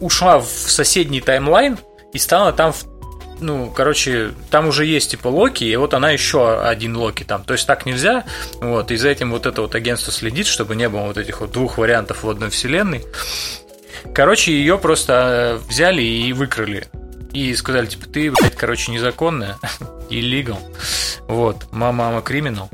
[0.00, 1.78] ушла в соседний таймлайн
[2.16, 2.84] и стала там в
[3.38, 7.44] ну, короче, там уже есть типа Локи, и вот она еще один Локи там.
[7.44, 8.24] То есть так нельзя.
[8.62, 11.52] Вот, и за этим вот это вот агентство следит, чтобы не было вот этих вот
[11.52, 13.04] двух вариантов в одной вселенной.
[14.14, 16.88] Короче, ее просто э, взяли и выкрали.
[17.34, 19.58] И сказали, типа, ты, блядь, короче, незаконная,
[20.08, 20.58] illegal.
[21.28, 22.70] Вот, мама, мама, криминал.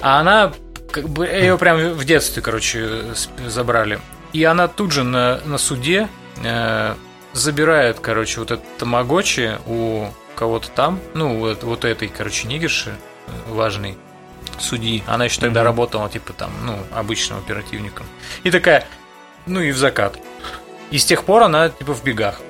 [0.00, 0.52] А она,
[0.92, 3.02] как бы, ее прям в детстве, короче,
[3.44, 3.98] забрали.
[4.32, 6.08] И она тут же на, на суде,
[6.44, 6.94] э,
[7.32, 13.52] забирают, короче, вот этот тамагочи у кого-то там, ну, вот, вот этой, короче, нигерши э,
[13.52, 13.96] важной
[14.58, 15.02] судьи.
[15.06, 15.64] Она еще тогда mm-hmm.
[15.64, 18.06] работала, типа, там, ну, обычным оперативником.
[18.42, 18.86] И такая,
[19.46, 20.18] ну, и в закат.
[20.90, 22.40] И с тех пор она, типа, в бегах.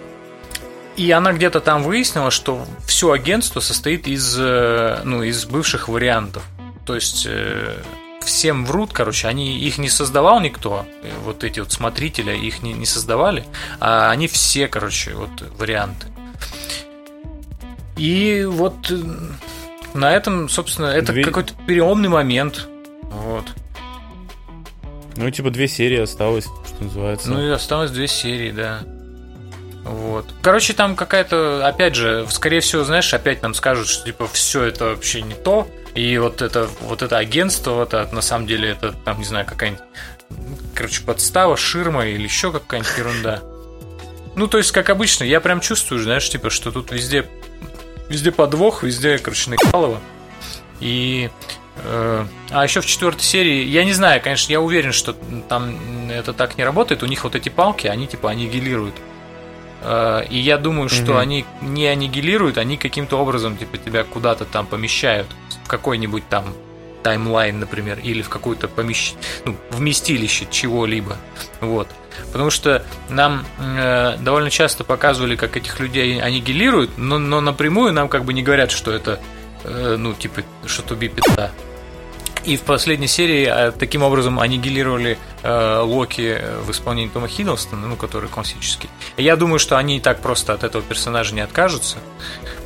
[0.97, 6.43] И она где-то там выяснила, что все агентство состоит из, э, ну, из бывших вариантов.
[6.85, 7.83] То есть э,
[8.25, 12.73] всем врут, короче, они их не создавал никто, э, вот эти вот смотрители их не,
[12.73, 13.45] не создавали,
[13.81, 16.07] а они все, короче, вот варианты.
[17.97, 18.93] И вот
[19.95, 21.25] на этом, собственно, это две...
[21.25, 22.69] какой-то переломный момент.
[23.03, 23.45] Вот.
[25.17, 27.31] Ну, типа, две серии осталось, что называется.
[27.31, 28.81] Ну, и осталось две серии, да.
[29.85, 30.27] Вот.
[30.43, 34.87] Короче, там какая-то, опять же, скорее всего, знаешь, опять нам скажут, что типа все это
[34.87, 35.69] вообще не то.
[35.95, 39.83] И вот это, вот это агентство, это на самом деле это, там, не знаю, какая-нибудь,
[40.75, 43.43] короче, подстава, ширма или еще какая-нибудь ерунда.
[44.37, 47.27] Ну, то есть, как обычно, я прям чувствую, знаешь, типа, что тут везде,
[48.09, 50.01] везде подвох, везде, короче, накалово.
[50.79, 51.29] И
[51.85, 55.15] э, а еще в четвертой серии, я не знаю, конечно, я уверен, что
[55.49, 57.03] там это так не работает.
[57.03, 58.95] У них вот эти палки, они типа аннигилируют
[59.83, 61.19] и я думаю, что угу.
[61.19, 65.27] они не аннигилируют, они каким-то образом типа тебя куда-то там помещают
[65.65, 66.45] в какой-нибудь там
[67.03, 69.15] таймлайн, например, или в какое-то помещ...
[69.45, 71.17] ну, вместилище чего-либо.
[71.61, 71.89] Вот.
[72.33, 78.09] Потому что нам э, довольно часто показывали, как этих людей аннигилируют, но, но напрямую нам
[78.09, 79.21] как бы не говорят, что это,
[79.65, 81.51] э, ну, типа, что туби пизда.
[82.45, 87.97] И в последней серии э, таким образом аннигилировали э, Локи в исполнении Тома Хиддлстона, ну,
[87.97, 88.89] который классический.
[89.17, 91.99] И я думаю, что они и так просто от этого персонажа не откажутся,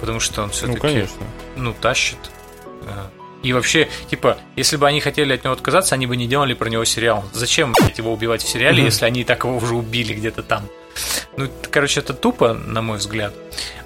[0.00, 1.22] потому что он все-таки, ну, конечно.
[1.56, 2.18] ну, тащит.
[2.82, 3.08] Э.
[3.42, 6.68] И вообще, типа, если бы они хотели от него отказаться, они бы не делали про
[6.68, 7.24] него сериал.
[7.32, 8.86] Зачем блядь, его убивать в сериале, mm-hmm.
[8.86, 10.62] если они и так его уже убили где-то там?
[11.36, 13.34] Ну, короче, это тупо, на мой взгляд.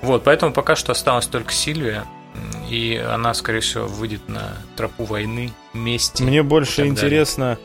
[0.03, 2.05] Вот, поэтому пока что осталась только Сильвия
[2.70, 6.22] и она, скорее всего, выйдет на тропу войны, мести.
[6.22, 7.58] Мне больше интересно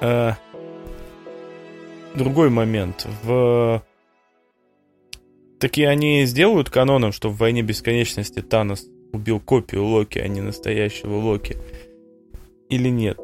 [0.00, 0.32] э,
[2.14, 3.06] другой момент.
[3.22, 3.82] В
[5.58, 11.16] Такие они сделают каноном, что в «Войне бесконечности» Танос убил копию Локи, а не настоящего
[11.16, 11.56] Локи?
[12.70, 13.18] Или нет?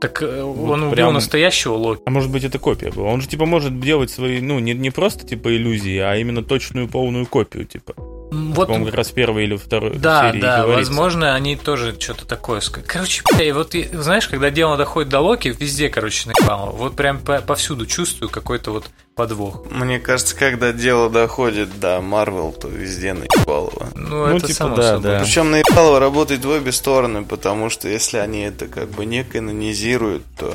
[0.00, 1.14] Так э, вот он убил прям...
[1.14, 2.02] настоящего Локи.
[2.06, 3.08] А может быть это копия была?
[3.08, 6.88] Он же типа может делать свои, ну, не, не просто типа иллюзии, а именно точную
[6.88, 7.94] полную копию, типа.
[8.30, 12.26] Вот, по как раз первый или второй да, серии Да, да, возможно, они тоже что-то
[12.26, 16.70] такое Короче, бля, вот знаешь, когда дело доходит до Локи, везде, короче, наебало.
[16.70, 19.66] Вот прям повсюду чувствую какой-то вот подвох.
[19.70, 23.88] Мне кажется, когда дело доходит до Марвел, то везде наебалово.
[23.94, 25.02] Ну, ну это типа, само да, собой.
[25.02, 25.20] Да.
[25.20, 30.22] Причем наебалово работает в обе стороны, потому что если они это как бы не канонизируют,
[30.38, 30.54] то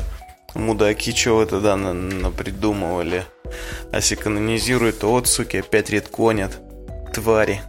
[0.54, 3.26] мудаки чего тогда на, напридумывали.
[3.92, 6.62] А если канонизируют, то вот, суки, опять редконят
[7.16, 7.62] твари.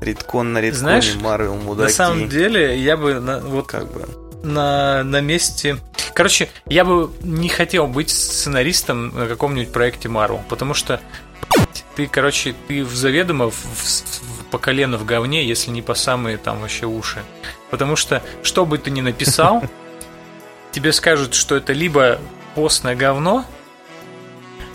[0.00, 1.88] Риткон на ритконе, Знаешь, Марвел, мудаки.
[1.88, 4.08] На самом деле, я бы на, вот как бы
[4.42, 5.76] на, на месте...
[6.14, 11.00] Короче, я бы не хотел быть сценаристом на каком-нибудь проекте Марвел, потому что
[11.94, 16.60] ты, короче, ты заведомо в, в, по колено в говне, если не по самые там
[16.60, 17.22] вообще уши.
[17.70, 19.62] Потому что, что бы ты ни написал,
[20.72, 22.18] тебе скажут, что это либо
[22.54, 23.44] постное говно,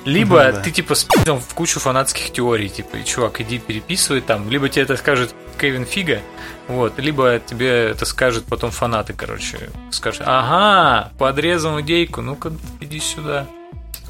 [0.05, 0.61] либо да.
[0.61, 4.97] ты типа спидом в кучу фанатских теорий, типа, чувак, иди переписывай там, либо тебе это
[4.97, 6.21] скажет Кевин Фига,
[6.67, 13.47] вот, либо тебе это скажут потом фанаты, короче, скажут, ага, подрезал идейку, ну-ка, иди сюда.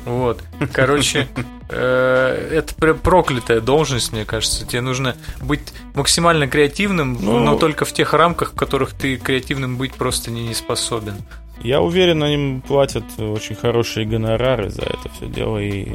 [0.05, 1.27] Вот, короче,
[1.69, 4.65] э, это проклятая должность, мне кажется.
[4.65, 9.77] Тебе нужно быть максимально креативным, ну, но только в тех рамках, в которых ты креативным
[9.77, 11.15] быть просто не способен.
[11.61, 15.93] Я уверен, они платят очень хорошие гонорары за это все дело и.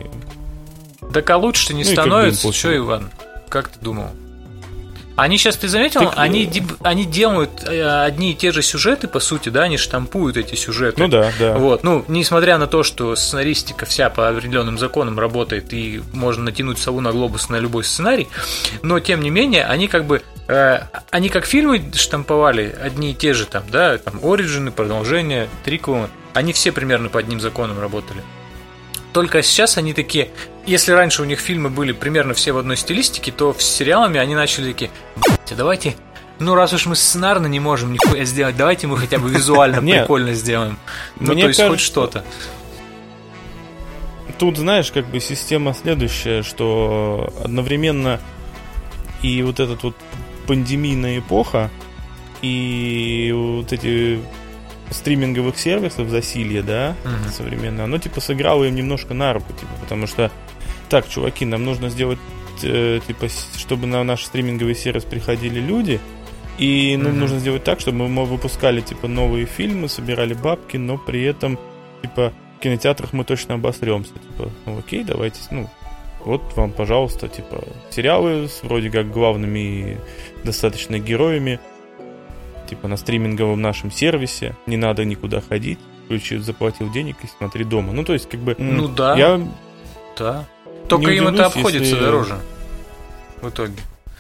[1.13, 2.53] Так а лучше не ну, становится.
[2.53, 3.11] Что, Иван?
[3.49, 4.09] Как ты думал?
[5.21, 9.09] Они сейчас, ты заметил, так, они, э, они делают э, одни и те же сюжеты,
[9.09, 11.01] по сути, да, они штампуют эти сюжеты.
[11.03, 11.57] Ну да, да.
[11.57, 16.79] Вот, ну, несмотря на то, что сценаристика вся по определенным законам работает, и можно натянуть
[16.79, 18.29] сову на глобус на любой сценарий,
[18.83, 20.81] но, тем не менее, они как бы Э,
[21.11, 26.53] они как фильмы штамповали одни и те же там, да, там Ориджины, продолжения, триквелы, они
[26.53, 28.21] все примерно по одним законам работали.
[29.13, 30.31] Только сейчас они такие,
[30.67, 34.35] если раньше у них фильмы были примерно все в одной стилистике, то с сериалами они
[34.35, 34.91] начали такие,
[35.27, 35.97] а давайте
[36.41, 40.33] ну, раз уж мы сценарно не можем нихуя сделать, давайте мы хотя бы визуально прикольно
[40.33, 40.79] сделаем.
[41.21, 42.25] Ну, то есть хоть что-то.
[44.39, 48.21] Тут, знаешь, как бы система следующая, что одновременно
[49.21, 49.95] и вот этот вот
[50.47, 51.71] пандемийная эпоха,
[52.41, 54.21] и вот эти
[54.91, 57.31] стриминговых сервисов засилье, да, uh-huh.
[57.31, 60.31] современное, оно типа сыграло им немножко на руку, типа, потому что
[60.89, 62.19] так, чуваки, нам нужно сделать,
[62.63, 66.01] э, типа, чтобы на наш стриминговый сервис приходили люди,
[66.59, 67.13] и ну, mm-hmm.
[67.13, 71.59] нужно сделать так, чтобы мы выпускали, типа, новые фильмы, собирали бабки, но при этом,
[72.03, 74.13] типа, в кинотеатрах мы точно обосремся.
[74.13, 75.71] Типа, ну окей, давайте, ну,
[76.25, 79.99] вот вам, пожалуйста, типа, сериалы с вроде как главными
[80.45, 81.61] достаточно героями,
[82.71, 87.93] типа, на стриминговом нашем сервисе, не надо никуда ходить, включи, заплатил денег и смотри дома.
[87.93, 88.55] Ну, то есть, как бы...
[88.59, 89.17] Ну, да.
[89.17, 89.41] Я...
[90.19, 90.47] Да.
[90.89, 92.01] Только им это обходится если...
[92.01, 92.39] дороже.
[93.43, 93.75] В итоге.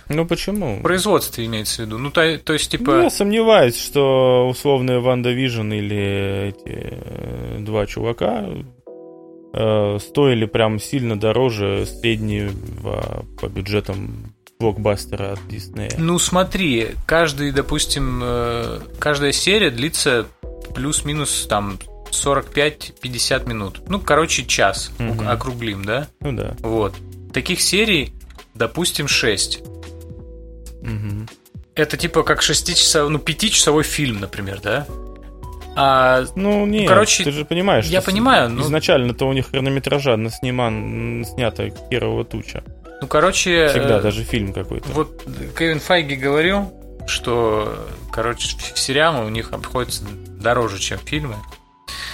[0.08, 0.80] Ну почему?
[0.82, 1.98] Производство имеется в виду.
[1.98, 2.92] Ну, то, то есть, типа.
[2.92, 8.44] Ну, я сомневаюсь, что условные WandaVision или эти э, два чувака
[9.52, 15.90] э, стоили прям сильно дороже среднего по бюджетам блокбастера от Диснея.
[15.98, 20.26] Ну смотри, каждый, допустим, э, каждая серия длится
[20.74, 21.78] плюс-минус там
[22.10, 23.80] 45-50 минут.
[23.88, 25.24] Ну, короче, час угу.
[25.26, 26.08] округлим, да?
[26.20, 26.56] Ну да.
[26.60, 26.94] Вот.
[27.32, 28.12] Таких серий,
[28.54, 29.60] допустим, 6.
[30.82, 31.26] Угу.
[31.74, 34.86] Это типа как 6-часовой, ну, 5-часовой фильм, например, да?
[35.76, 38.62] А, ну, нет, короче, ты же понимаешь, я понимаю, но...
[38.62, 42.64] изначально-то у них хронометража сниман, снято первого туча.
[43.00, 43.68] Ну, короче...
[43.68, 44.88] Всегда, э, даже фильм какой-то.
[44.90, 45.24] Вот
[45.58, 46.72] Кевин Файги говорил,
[47.06, 50.04] что, короче, сериалы у них обходятся
[50.40, 51.36] дороже, чем фильмы.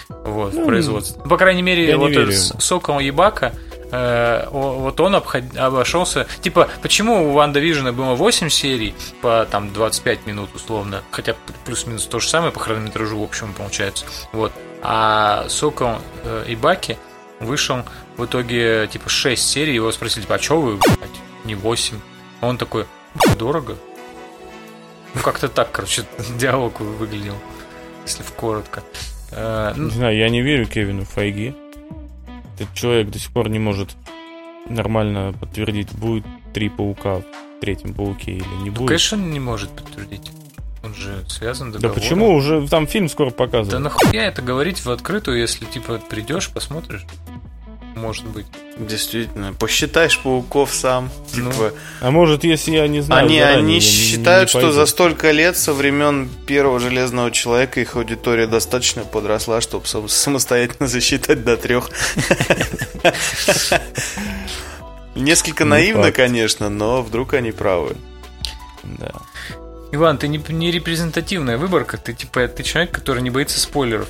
[0.08, 1.20] Вот, ну, в производстве.
[1.22, 3.52] Ну, по крайней мере, вот этот Сокол Ебака,
[3.90, 5.42] э, вот он обход...
[5.56, 6.26] обошелся.
[6.42, 12.06] Типа, почему у Ванда Вижена было 8 серий по там 25 минут условно, хотя плюс-минус
[12.06, 14.04] то же самое по хронометражу, в общем, получается.
[14.32, 14.52] Вот.
[14.82, 16.96] А Сокол э, Ибаки
[17.40, 17.84] вышел
[18.16, 21.10] в итоге типа 6 серий, его спросили, типа, а что вы, блядь,
[21.44, 21.96] не 8?
[22.40, 22.86] А он такой,
[23.38, 23.76] дорого.
[25.14, 26.04] Ну, как-то так, короче,
[26.38, 27.36] диалог выглядел,
[28.04, 28.82] если в коротко.
[29.32, 31.54] Э, не знаю, я не верю Кевину Файги.
[32.54, 33.96] Этот человек до сих пор не может
[34.68, 38.80] нормально подтвердить, будет три паука в третьем пауке или не будет.
[38.80, 40.30] Ну, конечно, он не может подтвердить.
[40.86, 41.94] Он же связан договором.
[41.94, 42.32] Да почему?
[42.32, 43.70] Уже там фильм скоро показывают.
[43.72, 47.04] Да нахуя это говорить в открытую, если типа придешь, посмотришь?
[47.96, 48.46] может быть.
[48.78, 51.10] Действительно, посчитаешь пауков сам.
[51.34, 53.24] Ну, типа, а может, если я не знаю.
[53.24, 57.80] Они, заранее, они считают, не, не что за столько лет со времен первого железного человека
[57.80, 61.90] их аудитория достаточно подросла, чтобы самостоятельно засчитать до трех.
[65.14, 67.96] Несколько наивно, конечно, но вдруг они правы.
[68.84, 69.14] Да.
[69.96, 74.08] Иван, ты не, не репрезентативная выборка, ты типа ты человек, который не боится спойлеров.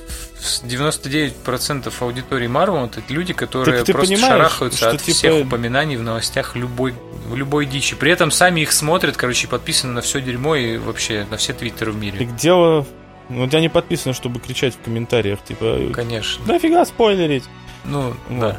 [0.64, 5.16] 99% аудитории Марвел это люди, которые так просто шарахаются от типа...
[5.16, 6.94] всех упоминаний в новостях любой,
[7.26, 7.96] в любой дичи.
[7.96, 11.92] При этом сами их смотрят, короче, подписаны на все дерьмо и вообще на все твиттеры
[11.92, 12.18] в мире.
[12.18, 12.86] Так дело...
[13.28, 15.90] Ну, тебя не подписано, чтобы кричать в комментариях, типа...
[15.92, 16.46] Конечно.
[16.46, 17.42] Нафига спойлерить?
[17.84, 18.40] Ну, вот.
[18.40, 18.58] да.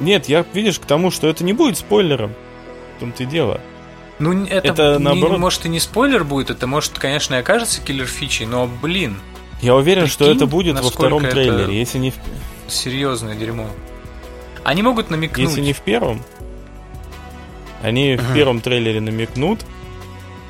[0.00, 2.34] Нет, я, видишь, к тому, что это не будет спойлером.
[2.96, 3.60] В том-то и дело.
[4.18, 5.38] Ну, это, это наоборот...
[5.38, 9.16] может и не спойлер будет, это может, конечно, и окажется киллер фичей, но, блин.
[9.62, 12.14] Я уверен, прикинь, что это будет во втором трейлере, если не в...
[12.68, 13.66] Серьезное дерьмо.
[14.64, 15.48] Они могут намекнуть.
[15.48, 16.22] Если не в первом,
[17.82, 18.20] они uh-huh.
[18.20, 19.60] в первом трейлере намекнут,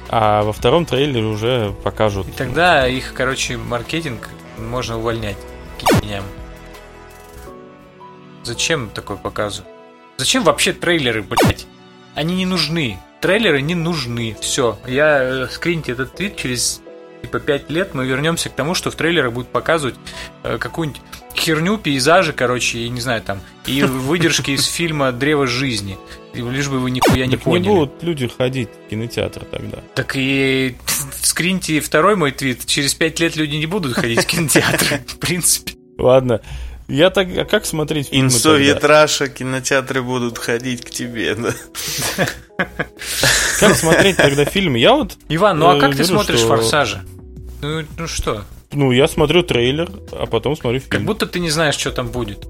[0.08, 2.26] а во втором трейлере уже покажут.
[2.28, 5.36] И тогда их, короче, маркетинг можно увольнять
[5.78, 6.02] к
[8.42, 9.62] Зачем такой показу?
[10.16, 11.66] Зачем вообще трейлеры, блядь?
[12.14, 14.36] Они не нужны трейлеры не нужны.
[14.40, 14.78] Все.
[14.86, 16.80] Я э, скриньте этот твит через
[17.22, 19.96] типа 5 лет мы вернемся к тому, что в трейлерах будут показывать
[20.44, 21.00] э, какую-нибудь
[21.34, 25.98] херню, пейзажи, короче, и не знаю, там, и выдержки из фильма «Древо жизни».
[26.34, 27.68] Лишь бы вы нихуя не так поняли.
[27.68, 29.78] не будут люди ходить в кинотеатр тогда.
[29.94, 30.76] Так и
[31.20, 32.64] скриньте второй мой твит.
[32.66, 35.72] Через 5 лет люди не будут ходить в кинотеатр, в принципе.
[35.98, 36.40] Ладно.
[36.88, 41.54] Я так, а как смотреть фильмы Инсовет Раша, кинотеатры будут ходить к тебе, да?
[43.60, 44.78] Как смотреть тогда фильмы?
[44.78, 45.16] Я вот...
[45.28, 47.04] Иван, ну а как ты смотришь «Форсажи»?
[47.60, 48.44] Ну, ну что?
[48.72, 50.90] Ну, я смотрю трейлер, а потом смотрю фильм.
[50.90, 52.46] Как будто ты не знаешь, что там будет.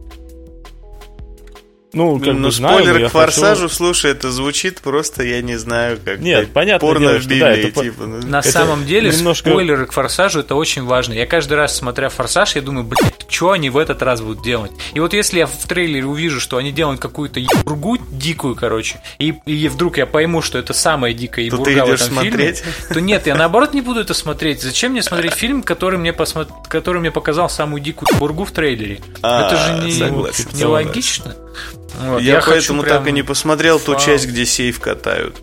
[1.92, 3.74] Ну, как ну, бы знаю, спойлер к форсажу, хочу...
[3.74, 7.52] слушай, это звучит просто, я не знаю, как Нет, понятно порно дело, в Библии, да,
[7.52, 8.02] это типа.
[8.04, 8.26] Ну.
[8.26, 9.48] На это самом деле, немножко...
[9.48, 11.14] спойлеры к форсажу это очень важно.
[11.14, 14.72] Я каждый раз, смотря форсаж, я думаю, блядь, что они в этот раз будут делать?
[14.92, 19.34] И вот если я в трейлере увижу, что они делают какую-то ебургу дикую, короче, и,
[19.46, 22.58] и вдруг я пойму, что это самая дикая ебурга в этом смотреть?
[22.58, 24.60] фильме, то нет, я наоборот не буду это смотреть.
[24.60, 26.44] Зачем мне смотреть фильм, который мне, посмо...
[26.68, 29.00] который мне показал самую дикую ебургу в трейлере?
[29.22, 31.34] А, это же не, согласен, не логично.
[32.00, 35.36] Вот, я, я поэтому так и не посмотрел ту часть, где сейф катают.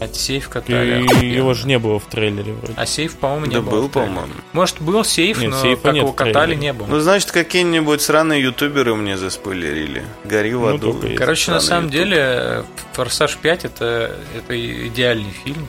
[0.00, 1.06] А сейф катали.
[1.22, 2.74] И его же не было в трейлере вроде.
[2.76, 4.32] А сейф, по-моему, не Да был, по-моему.
[4.52, 6.86] Может, был сейф, Нет, но сейфа как нет его катали, не было.
[6.88, 10.04] Ну, значит, какие-нибудь сраные ютуберы мне заспойлерили.
[10.24, 11.00] Гори в Ну, аду.
[11.02, 11.16] есть.
[11.16, 11.98] Короче, на самом ютуб.
[11.98, 15.68] деле, Форсаж 5 это, это идеальный фильм.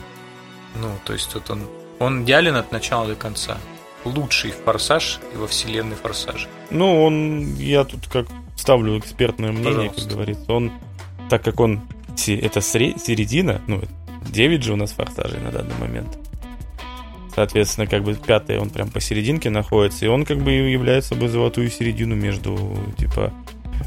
[0.74, 1.62] Ну, то есть вот он,
[2.00, 3.56] он идеален от начала до конца.
[4.04, 6.48] Лучший Форсаж во вселенной Форсажа.
[6.70, 8.26] Ну, он, я тут как
[8.56, 10.00] ставлю экспертное мнение, Пожалуйста.
[10.02, 10.52] как говорится.
[10.52, 10.72] Он,
[11.30, 11.82] так как он,
[12.26, 13.82] это середина, ну,
[14.28, 16.18] 9 же у нас форсажей на данный момент.
[17.34, 21.70] Соответственно, как бы пятый он прям посерединке находится, и он как бы является собой золотую
[21.70, 22.56] середину между,
[22.96, 23.32] типа,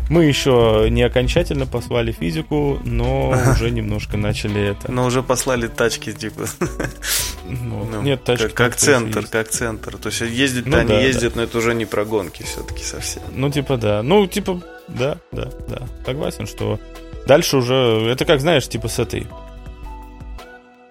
[0.09, 4.91] мы еще не окончательно послали физику, но уже немножко начали это.
[4.91, 6.45] Но уже послали тачки, типа.
[7.51, 9.31] Ну, Ну, Нет, тачки как, как центр, есть.
[9.31, 9.97] как центр.
[9.97, 13.23] То есть ездить-то Ну они да, ездят, но это уже не про гонки все-таки совсем.
[13.33, 14.03] Ну, типа, да.
[14.03, 15.87] Ну, типа, да, да, да.
[16.05, 16.79] Согласен, что
[17.25, 17.73] дальше уже...
[18.11, 19.27] Это как, знаешь, типа с этой...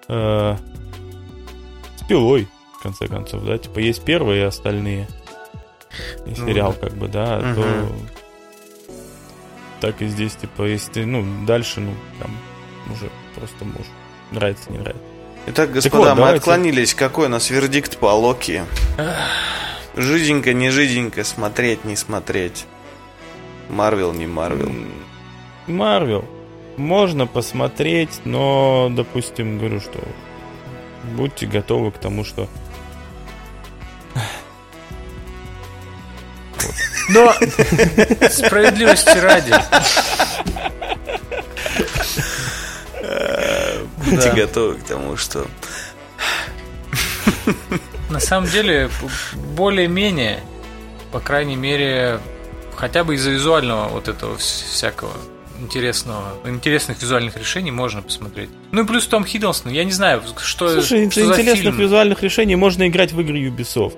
[0.07, 0.55] э,
[1.97, 2.47] с пилой,
[2.77, 3.57] в конце концов, да?
[3.57, 5.07] Типа, есть первые и остальные.
[6.25, 7.63] И Ну, сериал, как бы, да, то...
[9.81, 12.31] Так и здесь, типа, если ты, ну, дальше, ну, там,
[12.91, 13.91] уже просто можешь.
[14.31, 15.03] Нравится, не нравится.
[15.47, 16.37] Итак, господа, вот, мы давайте.
[16.37, 16.93] отклонились.
[16.93, 18.63] Какой у нас вердикт по Локи?
[19.95, 22.65] Жиденько, не жиденько, смотреть, не смотреть.
[23.69, 24.71] Марвел, не Марвел.
[25.67, 26.25] Марвел.
[26.77, 29.99] Можно посмотреть, но, допустим, говорю, что
[31.15, 32.47] будьте готовы к тому, что
[37.09, 37.33] Но
[38.29, 39.53] справедливости ради.
[44.05, 45.45] Будьте готовы к тому, что...
[48.09, 48.89] На самом деле,
[49.55, 50.39] более-менее,
[51.11, 52.19] по крайней мере,
[52.75, 55.11] хотя бы из-за визуального вот этого вс- всякого
[55.59, 58.49] интересного, интересных визуальных решений можно посмотреть.
[58.71, 61.77] Ну и плюс Том Хиддлстон, я не знаю, что, Слушай, что за интересных фильм.
[61.85, 63.95] визуальных решений можно играть в игры Ubisoft.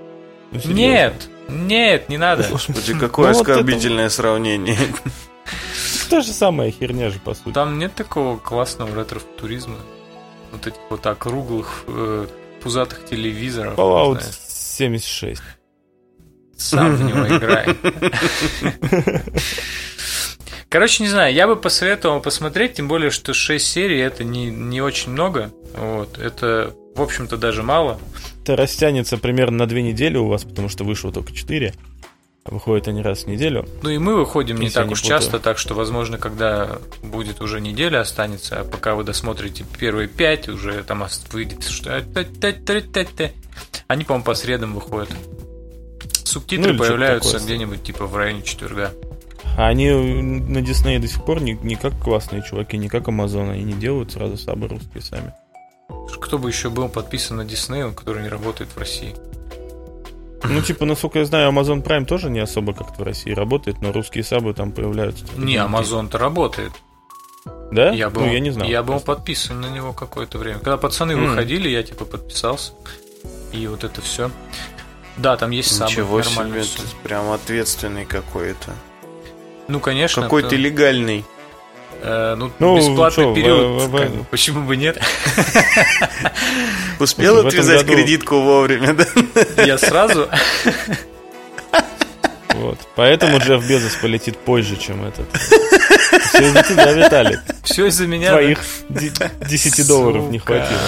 [0.51, 0.73] Ну, серьезно.
[0.75, 2.47] Нет, нет, не надо.
[2.49, 4.77] Господи, какое Ну, оскорбительное сравнение.
[6.09, 7.53] Та же самая херня же, по сути.
[7.53, 9.77] Там нет такого классного ретро-футуризма.
[10.51, 12.27] Вот этих вот округлых э,
[12.61, 13.77] пузатых телевизоров.
[13.77, 14.33] Fallout знаю.
[14.33, 15.41] 76.
[16.57, 17.75] Сам в него играй.
[20.69, 24.81] Короче, не знаю, я бы посоветовал посмотреть, тем более, что 6 серий это не, не
[24.81, 25.51] очень много.
[25.75, 27.99] Вот, это, в общем-то, даже мало.
[28.41, 31.73] Это растянется примерно на две недели у вас, потому что вышло только 4.
[32.43, 33.67] А выходят они раз в неделю.
[33.83, 35.19] Ну и мы выходим не так не уж путаю.
[35.19, 40.49] часто, так что, возможно, когда будет уже неделя останется, а пока вы досмотрите первые пять,
[40.49, 42.03] уже там выйдет, что...
[43.87, 45.09] Они, по-моему, по средам выходят.
[45.11, 48.91] Ну, Субтитры что-то появляются где-нибудь типа в районе четверга.
[49.57, 53.51] А они на Диснее до сих пор не, не как классные чуваки, не как Amazon.
[53.51, 55.33] Они не делают сразу сабы русские сами.
[56.19, 59.15] Кто бы еще был подписан на Дисней, который не работает в России?
[60.43, 63.91] Ну, типа, насколько я знаю, Amazon Prime тоже не особо как-то в России работает, но
[63.91, 65.23] русские сабы там появляются.
[65.37, 66.71] Не, Amazon-то работает.
[67.71, 67.91] Да?
[67.91, 68.67] Я был, ну, я не знал.
[68.67, 69.07] Я был просто.
[69.15, 70.57] подписан на него какое-то время.
[70.59, 71.25] Когда пацаны М.
[71.29, 72.73] выходили, я типа подписался.
[73.53, 74.31] И вот это все.
[75.17, 75.91] Да, там есть сабы.
[75.91, 78.71] Ничего себе, ты прям ответственный какой-то.
[79.67, 80.23] Ну, конечно.
[80.23, 81.23] Какой это- легальный.
[82.01, 83.81] Э, ну, Ну, бесплатный чё, период.
[83.81, 84.99] в- в- как почему бы нет?
[86.99, 89.05] Успел отвязать кредитку вовремя, да?
[89.63, 90.27] Я сразу.
[92.55, 92.77] Вот.
[92.95, 95.25] Поэтому Джефф Безос полетит позже, чем этот.
[95.35, 97.39] Все из-за тебя, Виталик.
[97.63, 98.31] Все из-за меня.
[98.31, 98.99] Твоих да?
[98.99, 100.79] де- 10 долларов не хватило.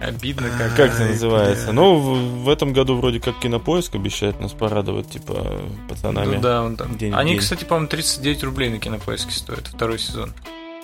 [0.00, 0.74] Обидно как.
[0.76, 1.72] Как это называется?
[1.72, 1.98] Ну,
[2.42, 6.36] в, этом году вроде как кинопоиск обещает нас порадовать, типа, пацанами.
[6.36, 6.98] Ну да, он там.
[6.98, 7.40] День Они, день.
[7.40, 9.66] кстати, по-моему, 39 рублей на кинопоиске стоят.
[9.68, 10.34] Второй сезон.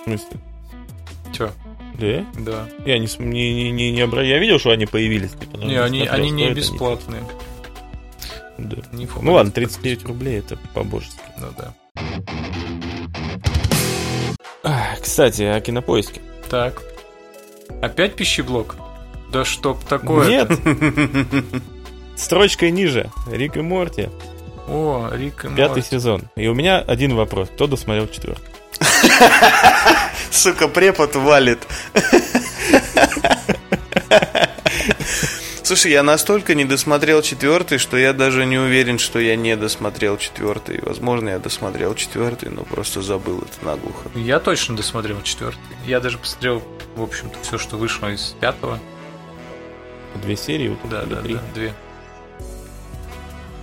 [0.01, 0.39] В смысле?
[1.31, 1.51] Че?
[1.99, 2.25] Да?
[2.39, 2.69] Да.
[2.85, 5.31] Я не, не, не, не, не обра- Я видел, что они появились.
[5.31, 7.23] Типа, Не, они, смотрел, они не бесплатные.
[8.57, 8.77] Да.
[8.91, 9.29] Не помню.
[9.29, 11.19] Ну ладно, 39 рублей это по-божески.
[11.37, 11.73] Ну да.
[14.63, 16.21] А, Кстати, о кинопоиске.
[16.49, 16.81] Так.
[17.81, 18.75] Опять пищеблок?
[19.33, 20.27] Да чтоб такое.
[20.27, 20.51] Нет!
[22.15, 23.09] Строчкой ниже.
[23.31, 24.09] Рик и Морти.
[24.67, 25.89] О, Рик и Пятый Морти.
[25.89, 26.21] сезон.
[26.35, 27.49] И у меня один вопрос.
[27.49, 28.45] Кто досмотрел четвертый?
[30.31, 31.59] Сука, препод валит.
[35.63, 40.17] Слушай, я настолько не досмотрел четвертый, что я даже не уверен, что я не досмотрел
[40.17, 40.79] четвертый.
[40.83, 44.09] Возможно, я досмотрел четвертый, но просто забыл это наглухо.
[44.13, 45.59] Я точно досмотрел четвертый.
[45.87, 46.61] Я даже посмотрел,
[46.95, 48.79] в общем-то, все, что вышло из пятого.
[50.21, 50.69] Две серии?
[50.69, 51.35] вот Да, да, три?
[51.35, 51.73] да, две.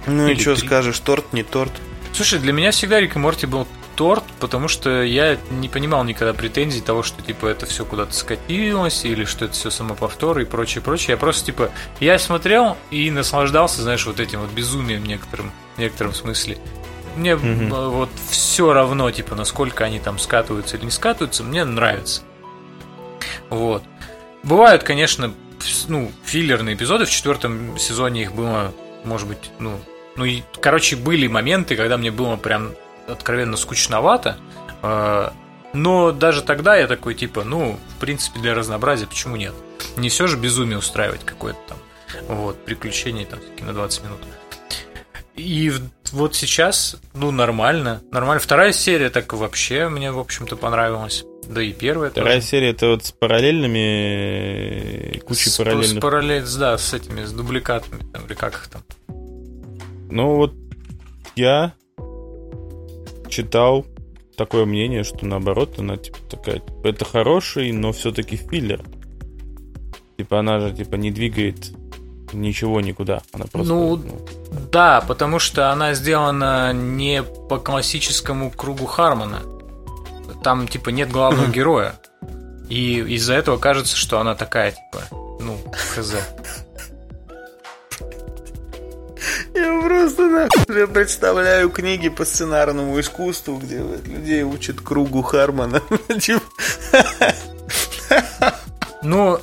[0.06, 0.66] Ну и Или что три.
[0.66, 1.72] скажешь, торт, не торт?
[2.12, 6.32] Слушай, для меня всегда Рик и Морти был торт, потому что я не понимал никогда
[6.32, 10.82] претензий того, что типа это все куда-то скатилось, или что это все самоповтор и прочее,
[10.82, 11.10] прочее.
[11.10, 11.70] Я просто типа,
[12.00, 16.58] я смотрел и наслаждался, знаешь, вот этим вот безумием некоторым, в некотором смысле.
[17.16, 22.22] Мне mm вот все равно, типа, насколько они там скатываются или не скатываются, мне нравится.
[23.50, 23.82] Вот.
[24.42, 25.34] Бывают, конечно,
[25.88, 27.04] ну, филлерные эпизоды.
[27.04, 28.72] В четвертом сезоне их было,
[29.04, 29.80] может быть, ну,
[30.16, 32.74] ну и, короче, были моменты, когда мне было прям
[33.06, 34.36] откровенно скучновато.
[34.82, 35.30] Э,
[35.72, 39.54] но даже тогда я такой, типа, ну, в принципе, для разнообразия почему нет?
[39.96, 41.78] Не все же безумие устраивать какое-то там,
[42.28, 44.20] вот, приключение там на 20 минут.
[45.36, 45.72] И
[46.12, 48.02] вот сейчас, ну, нормально.
[48.10, 48.40] Нормально.
[48.40, 51.24] Вторая серия так вообще мне, в общем-то, понравилась.
[51.50, 52.46] Да и первая Вторая тоже.
[52.46, 55.98] серия это вот с параллельными кучей с, параллельных.
[55.98, 58.82] С параллель, да, с этими, с дубликатами, там, или как их там.
[60.10, 60.54] Ну вот
[61.34, 61.74] я
[63.28, 63.84] читал
[64.36, 68.84] такое мнение, что наоборот, она типа такая, это хороший, но все-таки филлер.
[70.18, 71.72] Типа она же типа не двигает
[72.32, 73.22] ничего никуда.
[73.32, 73.72] Она просто.
[73.72, 74.20] Ну, ну,
[74.70, 79.40] да, потому что она сделана не по классическому кругу Хармона
[80.42, 81.94] там, типа, нет главного героя.
[82.68, 85.04] И из-за этого кажется, что она такая, типа,
[85.40, 86.14] ну, хз.
[89.54, 95.82] Я просто нахуй представляю книги по сценарному искусству, где людей учат кругу Хармона.
[96.20, 96.42] Типа.
[99.02, 99.40] Ну,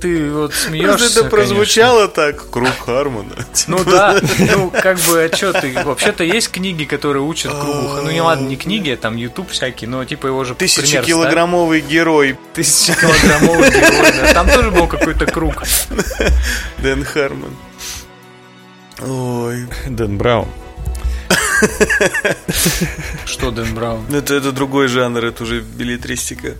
[0.00, 0.98] ты вот смеешься.
[0.98, 2.14] Просто это прозвучало конечно.
[2.14, 3.32] так, круг Хармона.
[3.66, 8.10] Ну да, ну как бы, а что ты, вообще-то есть книги, которые учат кругу, ну
[8.10, 12.38] не ладно, не книги, а там YouTube всякие, но типа его же Тысячекилограммовый герой.
[12.54, 15.64] Тысячекилограммовый герой, да, там тоже был какой-то круг.
[16.78, 17.56] Дэн Хармон.
[19.00, 19.66] Ой.
[19.88, 20.48] Дэн Браун.
[23.24, 24.04] Что Дэн Браун?
[24.14, 26.54] Это, это другой жанр, это уже билетристика.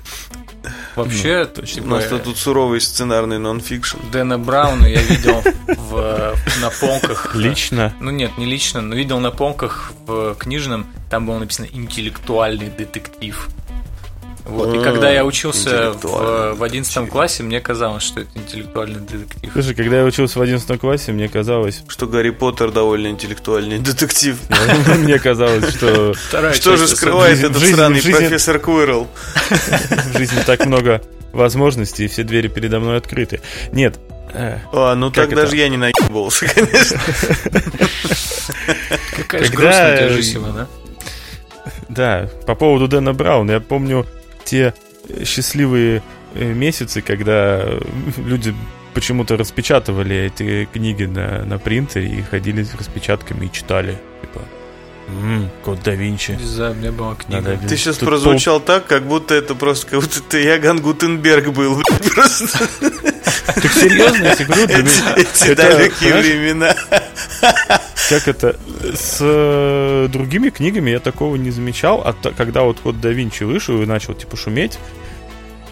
[0.96, 1.82] Вообще, ну, точно.
[1.82, 3.98] У нас тут суровый сценарный нонфикшн.
[4.10, 7.34] Дэна Брауна я видел в, на полках.
[7.34, 7.92] Лично?
[8.00, 13.48] Ну нет, не лично, но видел на полках в книжном, там было написано «интеллектуальный детектив».
[14.46, 14.74] Вот.
[14.74, 19.50] И когда я учился в, в 11 классе, мне казалось, что это интеллектуальный детектив.
[19.52, 21.82] Слушай, когда я учился в 11 классе, мне казалось...
[21.88, 24.36] Что Гарри Поттер довольно интеллектуальный детектив.
[24.98, 26.14] Мне казалось, что...
[26.14, 29.08] Что же скрывает этот сраный профессор Куирл?
[29.50, 33.40] В жизни так много возможностей, и все двери передо мной открыты.
[33.72, 33.98] Нет,
[34.32, 37.00] э, а, ну так даже я не наебывался, конечно.
[39.16, 40.66] Какая же грустная жизнь, да?
[41.88, 44.06] Да, по поводу Дэна Брауна, я помню,
[44.46, 44.72] те
[45.24, 46.02] счастливые
[46.34, 47.68] э, месяцы, когда
[48.16, 48.54] люди
[48.94, 53.98] почему-то распечатывали эти книги на, на принтере и ходили с распечатками и читали.
[54.22, 54.40] Типа,
[55.08, 56.32] М-м, Код да Винчи.
[56.32, 57.40] Не знаю, у меня была книга.
[57.40, 58.66] Надо, ты сейчас Тут прозвучал пол...
[58.66, 61.80] так, как будто это просто, как будто ты Яган Гутенберг был.
[62.14, 62.68] Просто.
[63.46, 64.86] Так серьезно, я говорю,
[65.16, 66.74] Эти далекие времена.
[68.08, 68.56] Как это?
[68.94, 73.80] С э, другими книгами я такого не замечал, а когда вот Код да Винчи вышел
[73.82, 74.78] и начал типа шуметь,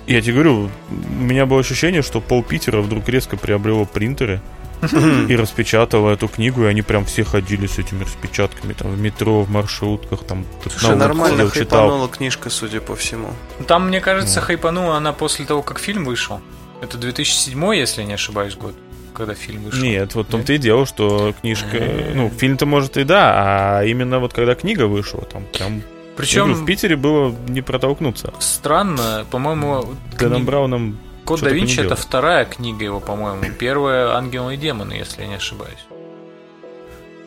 [0.06, 4.40] я тебе говорю, у меня было ощущение, что пол Питера вдруг резко приобрело принтеры
[5.28, 9.42] и распечатала эту книгу, и они прям все ходили с этими распечатками там в метро,
[9.42, 10.46] в маршрутках, там.
[10.62, 13.30] Слушай, нормально хайпанула книжка, судя по всему.
[13.66, 14.46] Там, мне кажется, ну.
[14.46, 16.40] хайпанула она после того, как фильм вышел.
[16.80, 18.74] Это 2007, если я не ошибаюсь, год
[19.14, 19.80] когда фильм вышел.
[19.80, 21.78] Нет, вот в том-то и дело, что книжка...
[22.14, 25.82] Ну, фильм-то может и да, а именно вот когда книга вышла, там прям
[26.16, 28.32] причем в Питере было не протолкнуться.
[28.38, 29.84] Странно, по-моему,
[30.18, 30.46] Дэном кни...
[30.46, 33.42] Брауном Код да Винчи это вторая книга его, по-моему.
[33.58, 35.86] Первая Ангелы и демоны, если я не ошибаюсь.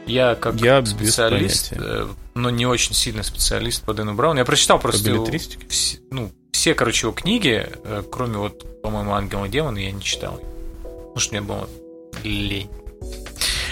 [0.06, 4.40] Я как я специалист, э, но не очень сильно специалист по Дэну Брауну.
[4.40, 5.28] Я прочитал просто его,
[5.68, 10.02] все, ну, все, короче, его книги, э, кроме вот, по-моему, Ангелы и демоны, я не
[10.02, 10.40] читал.
[10.84, 11.70] Потому что мне было
[12.24, 12.70] лень.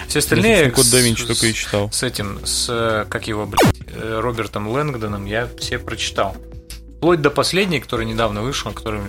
[0.09, 0.71] Все остальные...
[0.71, 1.89] Код да Винчи только и читал.
[1.91, 6.36] С этим, с, э, как его, блядь, Робертом Лэнгдоном я все прочитал.
[6.97, 9.03] Вплоть до последней, которая недавно вышла, которая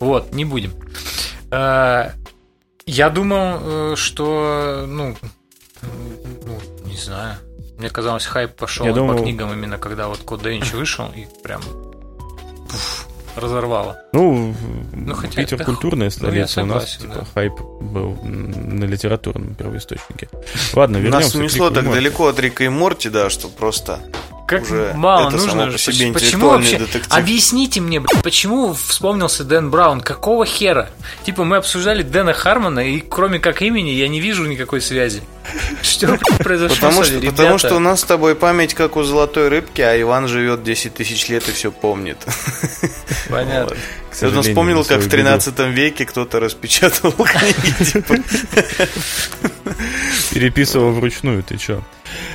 [0.00, 0.72] вот, не будем.
[1.50, 2.10] Э,
[2.86, 5.16] я думал, э, что, ну,
[5.82, 7.36] ну, не знаю.
[7.78, 9.16] Мне казалось, хайп пошел Я думал...
[9.16, 11.62] по книгам именно когда вот Код да вышел и прям
[12.68, 13.98] пуф, разорвало.
[14.12, 14.54] Ну,
[14.92, 20.28] ну хотя Питер культурная столица, ну, согласен, у нас типа, хайп был на литературном первоисточнике.
[20.74, 21.26] Ладно, вернемся.
[21.26, 24.00] Нас унесло так далеко от Рика и Морти, да, что просто
[24.48, 25.50] как уже мало это нужно.
[25.52, 26.78] само по себе почему вообще?
[26.78, 27.12] детектив.
[27.12, 30.00] Объясните мне, почему вспомнился Дэн Браун?
[30.00, 30.88] Какого хера?
[31.24, 35.22] Типа мы обсуждали Дэна Хармона, и кроме как имени я не вижу никакой связи.
[35.82, 36.76] Что произошло?
[36.76, 40.28] Потому что, потому что у нас с тобой память как у золотой рыбки, а Иван
[40.28, 42.16] живет 10 тысяч лет и все помнит.
[43.28, 43.76] Понятно.
[44.20, 45.10] Я вспомнил, как в свою беду.
[45.10, 47.84] 13 веке кто-то распечатал книги.
[47.84, 48.16] типа.
[50.32, 51.82] Переписывал вручную, ты чё?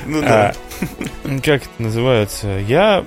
[0.06, 0.54] Ну да.
[0.82, 2.48] А, как это называется?
[2.66, 3.04] Я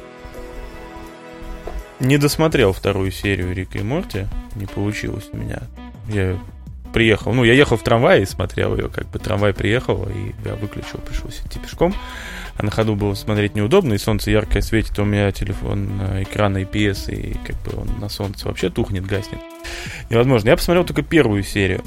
[1.99, 4.27] не досмотрел вторую серию Рика и Морти.
[4.55, 5.61] Не получилось у меня.
[6.07, 6.37] Я
[6.93, 7.33] приехал.
[7.33, 8.89] Ну, я ехал в трамвае и смотрел ее.
[8.89, 11.93] Как бы трамвай приехал, и я выключил, пришлось идти пешком.
[12.55, 16.23] А на ходу было смотреть неудобно, и солнце яркое светит, а у меня телефон на
[16.23, 19.39] экран IPS, и как бы он на солнце вообще тухнет, гаснет.
[20.09, 20.49] Невозможно.
[20.49, 21.83] Я посмотрел только первую серию.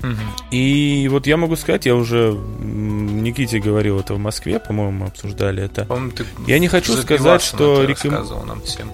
[0.00, 0.16] Мгм.
[0.50, 2.38] И вот я могу сказать, я уже
[3.28, 5.84] Никите говорил это в Москве, по-моему, мы обсуждали это.
[5.84, 8.90] По-моему, ты Я не хочу за сказать, что Рик и нам всем.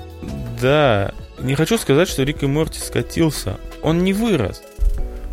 [0.60, 3.58] Да, не хочу сказать, что Рик и Морти скатился.
[3.82, 4.62] Он не вырос.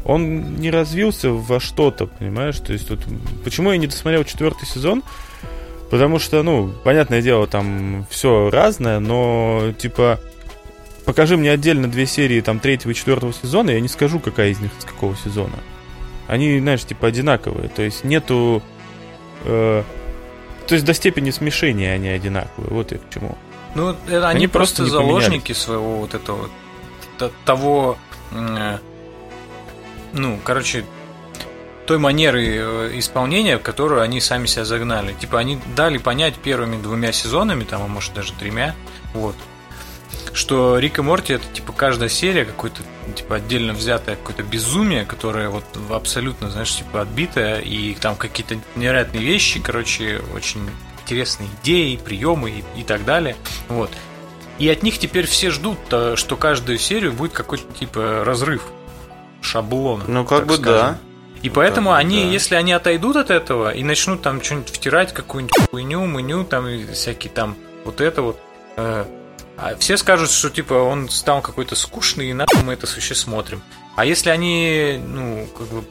[0.05, 2.59] Он не развился во что-то, понимаешь?
[2.59, 2.99] То есть вот
[3.43, 5.03] почему я не досмотрел четвертый сезон?
[5.89, 10.19] Потому что, ну, понятное дело, там все разное, но типа
[11.05, 14.59] покажи мне отдельно две серии там третьего и четвертого сезона, я не скажу, какая из
[14.59, 15.57] них с какого сезона.
[16.27, 17.67] Они, знаешь, типа одинаковые.
[17.69, 18.61] То есть нету.
[19.45, 19.83] Э,
[20.67, 22.69] то есть до степени смешения они одинаковые.
[22.69, 23.37] Вот я к чему.
[23.75, 26.49] Ну, они, Они просто, просто заложники своего вот этого
[27.45, 27.97] того,
[28.31, 28.79] м,
[30.13, 30.83] ну, короче,
[31.85, 35.13] той манеры э, исполнения, в которую они сами себя загнали.
[35.13, 38.75] Типа они дали понять первыми двумя сезонами, там, а может даже тремя,
[39.13, 39.35] вот,
[40.33, 42.81] что Рик и Морти это типа каждая серия какой-то
[43.15, 49.23] типа отдельно взятое какое-то безумие, которое вот абсолютно, знаешь, типа отбитое, и там какие-то невероятные
[49.23, 50.69] вещи, короче, очень
[51.03, 53.35] интересные идеи, приемы и, и так далее.
[53.67, 53.91] Вот.
[54.59, 58.63] И от них теперь все ждут, э, что каждую серию будет какой-то типа разрыв
[59.41, 60.03] шаблона.
[60.07, 60.73] Ну, как бы скажем.
[60.73, 60.97] да.
[61.41, 62.29] И поэтому бы они, да.
[62.29, 67.31] если они отойдут от этого и начнут там что-нибудь втирать, какую-нибудь хуйню, меню, там всякие
[67.31, 68.39] там вот это вот,
[68.77, 69.05] э,
[69.61, 73.61] а все скажут, что типа он стал какой-то скучный, и нахуй мы это вообще смотрим.
[73.95, 75.83] А если они, ну, как бы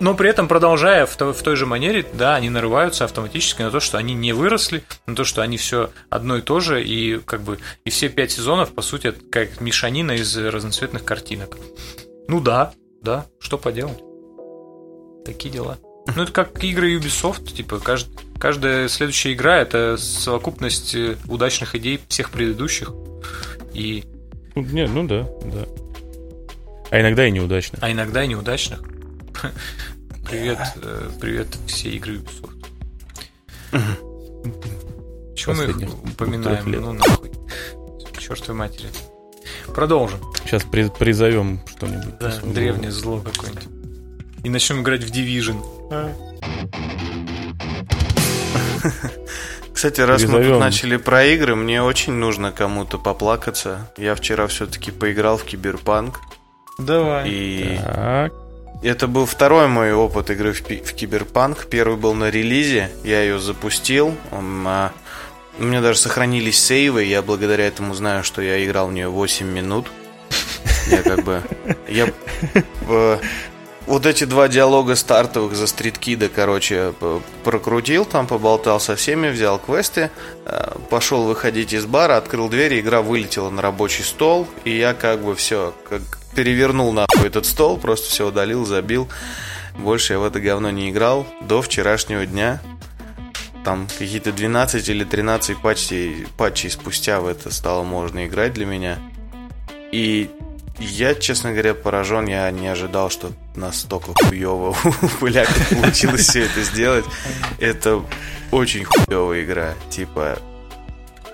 [0.00, 3.70] но при этом продолжая в той, в той же манере, да, они нарываются автоматически на
[3.70, 7.18] то, что они не выросли, на то, что они все одно и то же, и
[7.18, 11.58] как бы и все пять сезонов, по сути, это как мешанина из разноцветных картинок.
[12.28, 14.02] Ну да, да, что поделать.
[15.26, 15.76] Такие дела.
[16.16, 22.00] Ну, это как игры Ubisoft, типа, кажд- каждая следующая игра это совокупность э, удачных идей
[22.08, 22.92] всех предыдущих.
[23.74, 24.04] И,
[24.54, 25.66] Ну, не, ну да, да.
[26.90, 27.78] А иногда и неудачно.
[27.80, 28.82] а иногда и неудачных.
[30.28, 32.56] Привет, э, привет все игры Ubisoft.
[35.36, 36.70] Чего мы их упоминаем?
[36.72, 37.30] Ну нахуй.
[38.18, 38.88] Чертовой матери.
[39.74, 40.18] Продолжим.
[40.44, 42.18] Сейчас при- призовем что-нибудь.
[42.18, 43.79] Да, древнее зло какое-нибудь.
[44.42, 45.60] И начнем играть в Division.
[49.72, 50.52] Кстати, раз мы Призовем.
[50.52, 53.90] тут начали про игры, мне очень нужно кому-то поплакаться.
[53.96, 56.20] Я вчера все-таки поиграл в Киберпанк.
[56.78, 57.28] Давай.
[57.30, 58.32] И Так,
[58.82, 61.66] это был второй мой опыт игры в, в Киберпанк.
[61.66, 64.14] Первый был на релизе, я ее запустил.
[64.32, 64.92] М, а,
[65.58, 69.08] У меня даже сохранились save ы, я благодаря этому знаю, что я играл в нее
[69.08, 69.86] 8 минут.
[70.90, 71.42] Я как бы...
[71.88, 72.08] Я
[72.88, 73.18] э,
[73.90, 76.94] вот эти два диалога стартовых за стриткида, короче,
[77.42, 80.10] прокрутил, там поболтал со всеми, взял квесты,
[80.46, 84.94] э, пошел выходить из бара, открыл дверь, и игра вылетела на рабочий стол, и я
[84.94, 86.02] как бы все, как
[86.36, 89.08] перевернул нахуй этот стол, просто все удалил, забил.
[89.76, 92.62] Больше я в это говно не играл до вчерашнего дня.
[93.64, 98.98] Там какие-то 12 или 13 патчей, патчей спустя в это стало можно играть для меня.
[99.90, 100.30] И
[100.84, 102.26] я, честно говоря, поражен.
[102.26, 104.70] Я не ожидал, что настолько хуево
[105.20, 105.26] у
[105.74, 107.04] получилось все это сделать.
[107.58, 108.02] Это
[108.50, 109.74] очень хуевая игра.
[109.90, 110.38] Типа,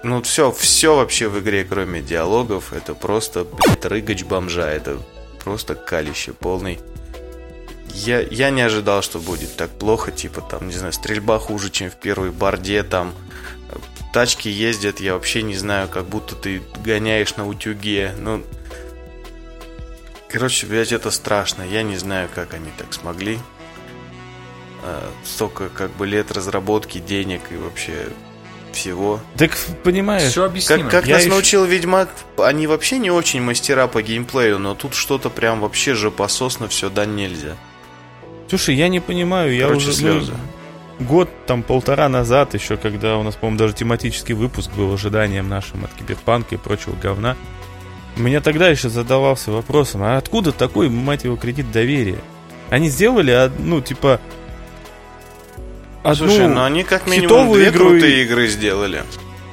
[0.02, 4.68] ну все, все вообще в игре, кроме диалогов, это просто, блядь, рыгач бомжа.
[4.68, 4.98] Это
[5.44, 6.80] просто калище полный.
[7.94, 11.90] Я, я не ожидал, что будет так плохо, типа там, не знаю, стрельба хуже, чем
[11.90, 13.14] в первой борде, там
[14.12, 18.42] тачки ездят, я вообще не знаю, как будто ты гоняешь на утюге, ну...
[20.38, 23.38] Короче, блядь, это страшно, я не знаю, как они так смогли.
[24.84, 28.08] Э, Столько, как бы, лет разработки, денег и вообще
[28.72, 29.20] всего.
[29.36, 30.82] Так, понимаешь, Все объяснимо.
[30.84, 34.74] Как, как Я нас ещё- научил Ведьмак, они вообще не очень мастера по геймплею, но
[34.74, 37.56] тут что-то прям вообще жопососно все да нельзя.
[38.48, 39.92] слушай, я не понимаю, я Короче, уже...
[39.94, 40.34] слезы.
[40.98, 45.48] ну, год, там полтора назад, еще когда у нас, по-моему, даже тематический выпуск был ожиданием
[45.48, 47.34] нашим от киберпанка и прочего говна,
[48.20, 52.18] меня тогда еще задавался вопросом, а откуда такой, мать его, кредит доверия?
[52.70, 54.20] Они сделали, ну, типа,
[56.02, 58.24] одну Слушай, ну они как минимум две игру крутые и...
[58.24, 59.02] игры сделали.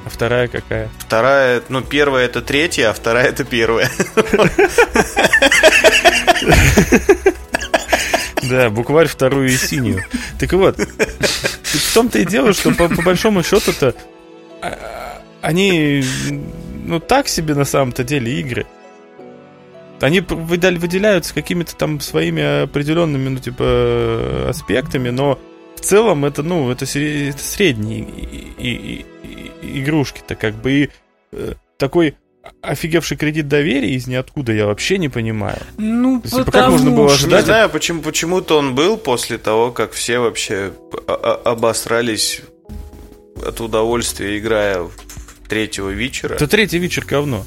[0.04, 0.90] А вторая какая?
[0.98, 3.90] Вторая, ну, первая это третья, а вторая это первая.
[8.42, 10.04] Да, букварь вторую и синюю.
[10.38, 13.94] Так вот, в том-то и дело, что по, по большому счету-то
[14.60, 16.04] а, они,
[16.84, 18.66] ну, так себе на самом-то деле игры.
[20.00, 25.38] Они выделяются какими-то там своими определенными, ну, типа, аспектами, но
[25.76, 30.72] в целом это, ну, это, это средние и, и, и, игрушки-то как бы.
[30.72, 30.90] И
[31.32, 32.16] э, такой
[32.60, 35.58] офигевший кредит доверия из ниоткуда я вообще не понимаю.
[35.78, 37.42] Ну, есть, как можно было ожидать?
[37.42, 40.72] Не знаю, почему, почему-то он был после того, как все вообще
[41.06, 42.42] обосрались
[43.44, 44.92] от удовольствия, играя в
[45.48, 46.34] третьего вечера.
[46.34, 47.44] Это третий вечер говно.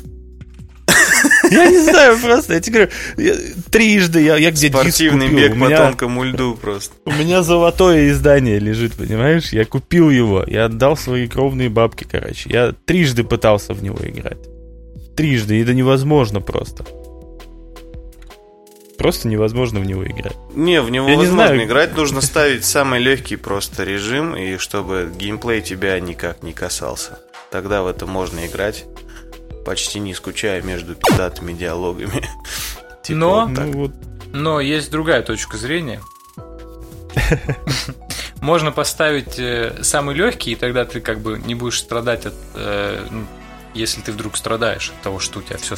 [1.52, 3.42] Я не знаю просто, я тебе говорю,
[3.72, 6.94] трижды я, я где Спортивный бег по тонкому льду просто.
[7.06, 9.50] У меня золотое издание лежит, понимаешь?
[9.54, 12.50] Я купил его, я отдал свои кровные бабки, короче.
[12.50, 14.38] Я трижды пытался в него играть
[15.18, 16.86] трижды, и это невозможно просто.
[18.98, 20.36] Просто невозможно в него играть.
[20.56, 21.66] Не, в него Я возможно не знаю.
[21.66, 27.20] играть, нужно ставить самый легкий просто режим, и чтобы геймплей тебя никак не касался.
[27.52, 28.86] Тогда в это можно играть,
[29.66, 32.28] почти не скучая между пиздатыми диалогами.
[33.04, 33.92] Типа но, ну, вот.
[34.34, 36.02] но есть другая точка зрения.
[38.42, 43.08] Можно поставить э, самый легкий, и тогда ты как бы не будешь страдать от э,
[43.10, 43.26] ну,
[43.74, 45.76] если ты вдруг страдаешь от того, что у тебя все,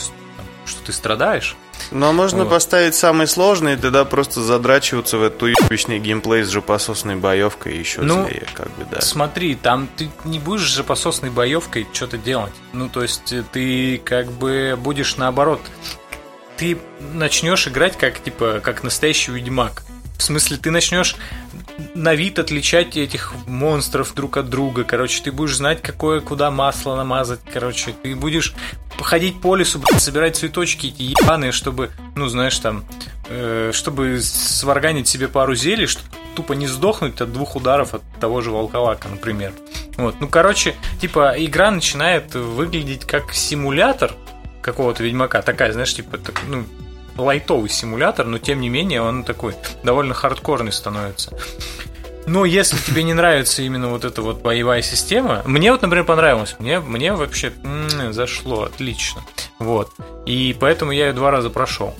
[0.69, 1.55] что ты страдаешь.
[1.91, 2.51] Ну, а можно вот.
[2.51, 8.01] поставить самый сложный, и тогда просто задрачиваться в эту ебучный геймплей с жопососной боевкой еще
[8.01, 9.01] ну, злее, как бы, да.
[9.01, 12.53] Смотри, там ты не будешь с жопососной боевкой что-то делать.
[12.73, 15.61] Ну, то есть э, ты как бы будешь наоборот.
[16.57, 16.77] Ты
[17.13, 19.83] начнешь играть как, типа, как настоящий ведьмак.
[20.17, 21.15] В смысле, ты начнешь
[21.95, 24.83] на вид отличать этих монстров друг от друга.
[24.83, 27.39] Короче, ты будешь знать, какое куда масло намазать.
[27.51, 28.53] Короче, ты будешь
[28.97, 32.83] походить по лесу, собирать цветочки эти ебаные, чтобы, ну, знаешь, там,
[33.29, 38.41] э, чтобы сварганить себе пару зелий, чтобы тупо не сдохнуть от двух ударов от того
[38.41, 39.53] же волколака, например.
[39.97, 40.15] Вот.
[40.19, 44.13] Ну, короче, типа, игра начинает выглядеть как симулятор
[44.61, 45.41] какого-то ведьмака.
[45.41, 46.65] Такая, знаешь, типа, так, ну,
[47.19, 51.37] лайтовый симулятор, но тем не менее он такой довольно хардкорный становится.
[52.25, 56.55] Но если тебе не нравится именно вот эта вот боевая система, мне вот, например, понравилось,
[56.59, 59.21] мне, мне вообще м-м, зашло отлично,
[59.57, 59.91] вот,
[60.27, 61.95] и поэтому я ее два раза прошел.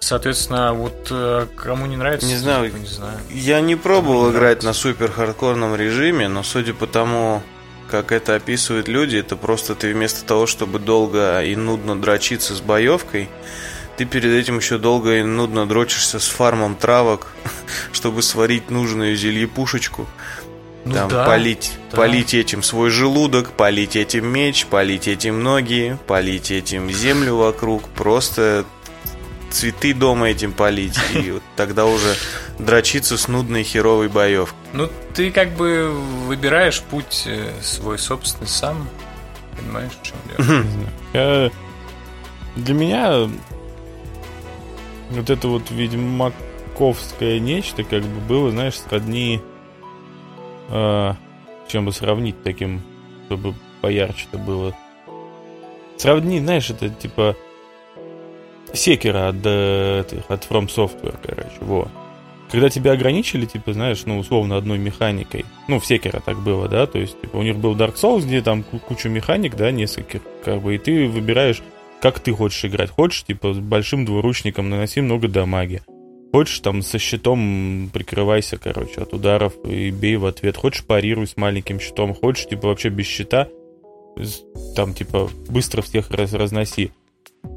[0.00, 3.18] Соответственно, вот э, кому не нравится, не знаю, не знаю.
[3.30, 7.42] Я не пробовал играть на супер хардкорном режиме, но судя по тому,
[7.88, 12.60] как это описывают люди, это просто ты вместо того, чтобы долго и нудно дрочиться с
[12.60, 13.30] боевкой,
[13.96, 17.28] ты перед этим еще долго и нудно дрочишься с фармом травок,
[17.92, 20.06] чтобы сварить нужную зельепушечку.
[20.84, 21.96] Ну, там да, полить, да.
[21.96, 28.66] полить этим свой желудок, полить этим меч, полить этим ноги, полить этим землю вокруг, просто
[29.50, 32.14] цветы дома этим полить, и вот тогда уже
[32.58, 34.58] дрочиться с нудной херовой боевкой.
[34.74, 35.90] Ну, ты как бы
[36.26, 38.86] выбираешь путь э, свой собственный сам,
[39.56, 40.16] понимаешь, в чем
[41.12, 41.50] дело?
[42.56, 43.28] Для меня
[45.10, 49.40] вот это вот ведьмаковское нечто как бы было, знаешь, сродни...
[50.70, 51.14] Э,
[51.68, 52.82] чем бы сравнить таким,
[53.26, 54.76] чтобы поярче-то было.
[55.96, 57.36] Сравни, знаешь, это типа
[58.72, 61.88] секера от, э, от From Software, короче, во.
[62.50, 65.44] Когда тебя ограничили, типа, знаешь, ну, условно, одной механикой.
[65.66, 68.42] Ну, в Секера так было, да, то есть, типа, у них был Dark Souls, где
[68.42, 71.62] там куча механик, да, несколько, как бы, и ты выбираешь
[72.04, 72.90] как ты хочешь играть.
[72.90, 75.80] Хочешь, типа, с большим двуручником наноси много дамаги.
[76.32, 80.58] Хочешь, там, со щитом прикрывайся, короче, от ударов и бей в ответ.
[80.58, 82.12] Хочешь, парируй с маленьким щитом.
[82.12, 83.48] Хочешь, типа, вообще без щита,
[84.76, 86.92] там, типа, быстро всех раз разноси.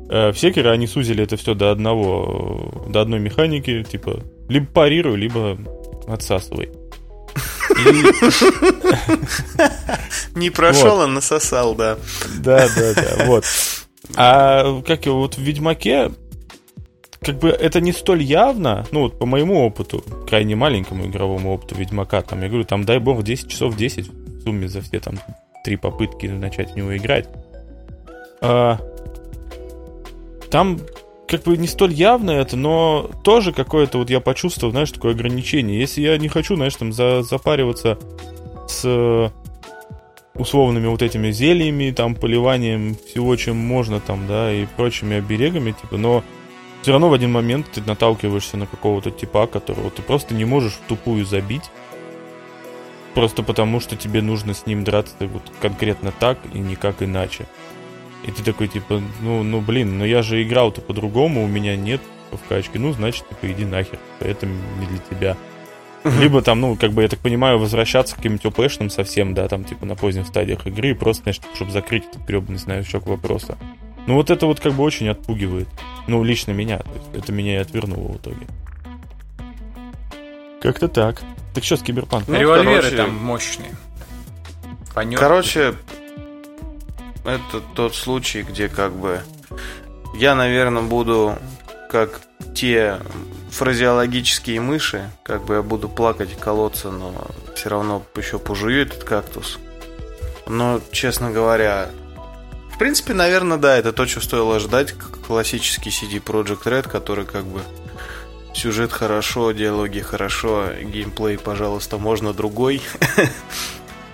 [0.10, 5.18] Э, в Секере они сузили это все до одного, до одной механики, типа, либо парируй,
[5.18, 5.58] либо
[6.08, 6.70] отсасывай.
[10.36, 11.98] Не прошел, а насосал, да.
[12.40, 13.44] Да, да, да, вот.
[14.16, 16.12] А как его вот в Ведьмаке,
[17.20, 21.76] как бы это не столь явно, ну вот по моему опыту, крайне маленькому игровому опыту
[21.76, 25.16] Ведьмака, там, я говорю, там, дай бог, 10 часов 10 в сумме за все там
[25.64, 27.28] три попытки начать в него играть.
[28.42, 28.80] А,
[30.50, 30.80] там
[31.28, 35.80] как бы не столь явно это, но тоже какое-то вот я почувствовал, знаешь, такое ограничение.
[35.80, 37.98] Если я не хочу, знаешь, там за, запариваться
[38.68, 39.32] с
[40.40, 45.98] условными вот этими зельями, там, поливанием всего, чем можно там, да, и прочими оберегами, типа,
[45.98, 46.24] но
[46.82, 50.74] все равно в один момент ты наталкиваешься на какого-то типа, которого ты просто не можешь
[50.74, 51.64] в тупую забить,
[53.14, 57.46] просто потому что тебе нужно с ним драться вот конкретно так и никак иначе.
[58.26, 62.02] И ты такой, типа, ну, ну блин, но я же играл-то по-другому, у меня нет
[62.32, 65.38] в качке, ну, значит, типа, иди нахер, это не для тебя.
[66.20, 69.64] Либо там, ну, как бы, я так понимаю, возвращаться к каким-нибудь ОПшным совсем, да, там,
[69.64, 73.58] типа, на поздних стадиях игры, просто, значит, чтобы закрыть этот гребаный значок вопроса.
[74.08, 75.68] Ну, вот это вот как бы очень отпугивает.
[76.08, 76.78] Ну, лично меня.
[76.80, 78.48] То есть это меня и отвернуло в итоге.
[80.62, 81.22] Как-то так.
[81.54, 82.34] Так что с киберпанком?
[82.34, 82.96] Ну, Револьверы короче...
[82.96, 83.72] там мощные.
[84.96, 85.20] Понятно.
[85.20, 85.74] Короче,
[87.26, 89.22] это тот случай, где как бы
[90.16, 91.36] я, наверное, буду
[91.92, 92.22] как
[92.56, 93.00] те
[93.50, 97.14] фразеологические мыши, как бы я буду плакать и колоться, но
[97.56, 99.58] все равно еще пожую этот кактус.
[100.48, 101.90] Но, честно говоря,
[102.74, 104.94] в принципе, наверное, да, это то, что стоило ждать.
[105.26, 107.62] Классический CD Project Red, который как бы
[108.54, 112.82] сюжет хорошо, диалоги хорошо, геймплей, пожалуйста, можно другой.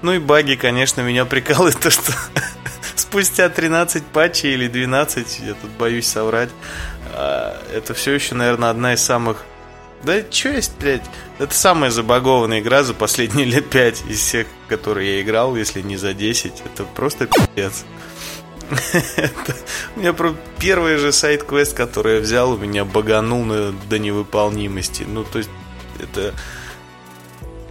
[0.02, 2.12] Ну и баги, конечно, меня прикалывает то, что
[2.96, 6.50] спустя 13 патчей или 12, я тут боюсь соврать,
[7.14, 9.46] это все еще, наверное, одна из самых...
[10.04, 11.04] Да что есть, блядь?
[11.40, 15.98] Это самая забагованная игра за последние лет 5 из всех, которые я играл, если не
[15.98, 16.54] за 10.
[16.66, 17.86] Это просто пиздец.
[19.96, 20.16] У меня
[20.60, 23.46] первый же сайт-квест, который я взял, у меня баганул
[23.90, 25.04] до невыполнимости.
[25.04, 25.50] Ну, то есть,
[26.00, 26.34] это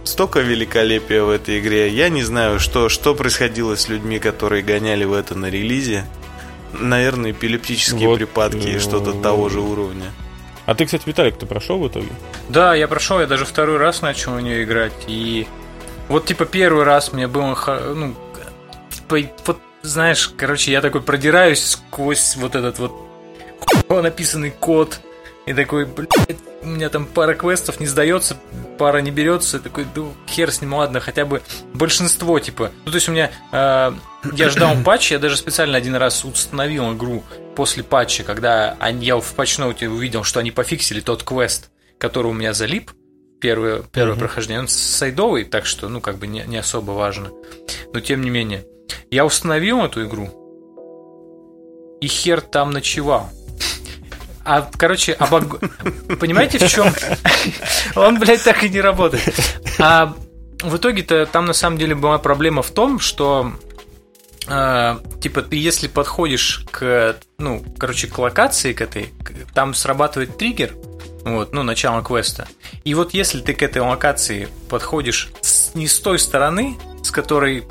[0.03, 1.89] столько великолепия в этой игре.
[1.89, 6.05] Я не знаю, что, что происходило с людьми, которые гоняли в это на релизе.
[6.73, 10.11] Наверное, эпилептические вот, припадки и что-то того же уровня.
[10.65, 12.09] А ты, кстати, Виталик, ты прошел в итоге?
[12.49, 14.93] Да, я прошел, я даже второй раз начал в нее играть.
[15.07, 15.47] И
[16.07, 17.55] вот, типа, первый раз мне было,
[17.93, 18.15] ну,
[18.89, 22.93] типа, вот, знаешь, короче, я такой продираюсь сквозь вот этот вот
[23.89, 24.99] написанный код
[25.45, 28.37] и такой, блядь, у меня там пара квестов не сдается,
[28.77, 29.59] пара не берется.
[29.59, 31.41] Такой, ну, хер с ним, ладно, хотя бы
[31.73, 32.71] большинство, типа.
[32.85, 33.29] Ну, то есть у меня...
[33.51, 33.91] Э,
[34.33, 37.23] я ждал патча, я даже специально один раз установил игру
[37.55, 42.33] после патча, когда они, я в патчноуте увидел, что они пофиксили тот квест, который у
[42.33, 42.91] меня залип,
[43.41, 44.19] первое, первое mm-hmm.
[44.19, 44.61] прохождение.
[44.61, 47.31] Он сайдовый, так что, ну, как бы не, не особо важно.
[47.93, 48.65] Но тем не менее.
[49.11, 50.29] Я установил эту игру,
[51.99, 53.29] и хер там ночевал.
[54.45, 55.59] А, короче, обог...
[56.19, 56.87] понимаете, в чем?
[57.95, 59.33] Он, блядь, так и не работает.
[59.79, 60.13] А
[60.61, 63.53] в итоге-то там на самом деле была проблема в том, что
[64.47, 69.13] э, типа ты если подходишь к, ну, короче, к локации к этой,
[69.53, 70.73] там срабатывает триггер,
[71.23, 72.47] вот, ну, начало квеста.
[72.83, 77.65] И вот если ты к этой локации подходишь с, не с той стороны, с которой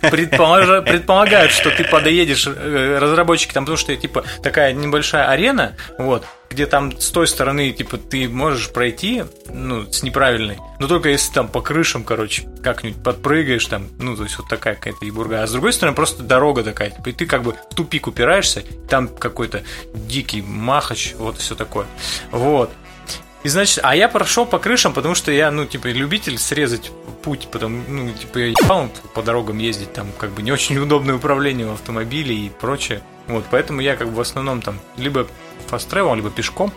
[0.00, 6.24] предположа, предполагают, что ты подоедешь э, разработчики, там, потому что типа такая небольшая арена, вот,
[6.50, 11.32] где там с той стороны, типа, ты можешь пройти, ну, с неправильной, но только если
[11.32, 15.46] там по крышам, короче, как-нибудь подпрыгаешь там, ну, то есть вот такая какая-то ебурга, а
[15.46, 19.08] с другой стороны просто дорога такая, типа, и ты как бы в тупик упираешься, там
[19.08, 21.86] какой-то дикий махач, вот все такое,
[22.30, 22.70] вот.
[23.44, 26.90] И значит, а я прошел по крышам, потому что я, ну, типа, любитель срезать
[27.22, 31.14] путь, потому, ну, типа, я ебал по дорогам ездить, там, как бы, не очень удобное
[31.14, 33.00] управление в автомобиле и прочее.
[33.28, 35.28] Вот, поэтому я, как бы, в основном, там, либо
[35.68, 36.72] фаст либо пешком.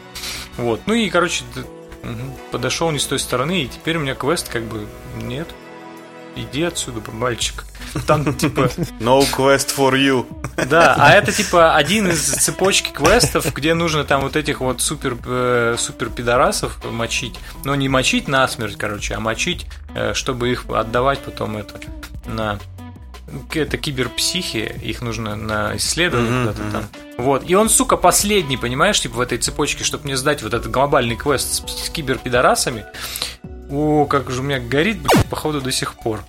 [0.57, 1.43] Вот, ну и, короче,
[2.51, 5.47] подошел не с той стороны, и теперь у меня квест, как бы, нет.
[6.35, 7.65] Иди отсюда, мальчик.
[8.07, 8.61] Там типа...
[8.99, 10.25] No quest for you.
[10.69, 15.17] Да, а это типа один из цепочки квестов, где нужно там вот этих вот супер,
[15.25, 17.37] э, супер пидорасов мочить.
[17.65, 21.79] Но не мочить на смерть, короче, а мочить, э, чтобы их отдавать потом это
[22.25, 22.59] на
[23.53, 26.83] это киберпсихи, их нужно на исследование mm-hmm, куда-то там.
[27.17, 27.49] Вот.
[27.49, 31.15] И он, сука, последний, понимаешь, типа в этой цепочке, чтобы мне сдать вот этот глобальный
[31.15, 32.85] квест с, с киберпидорасами.
[33.71, 36.19] О, как же у меня горит, блядь, походу, до сих пор.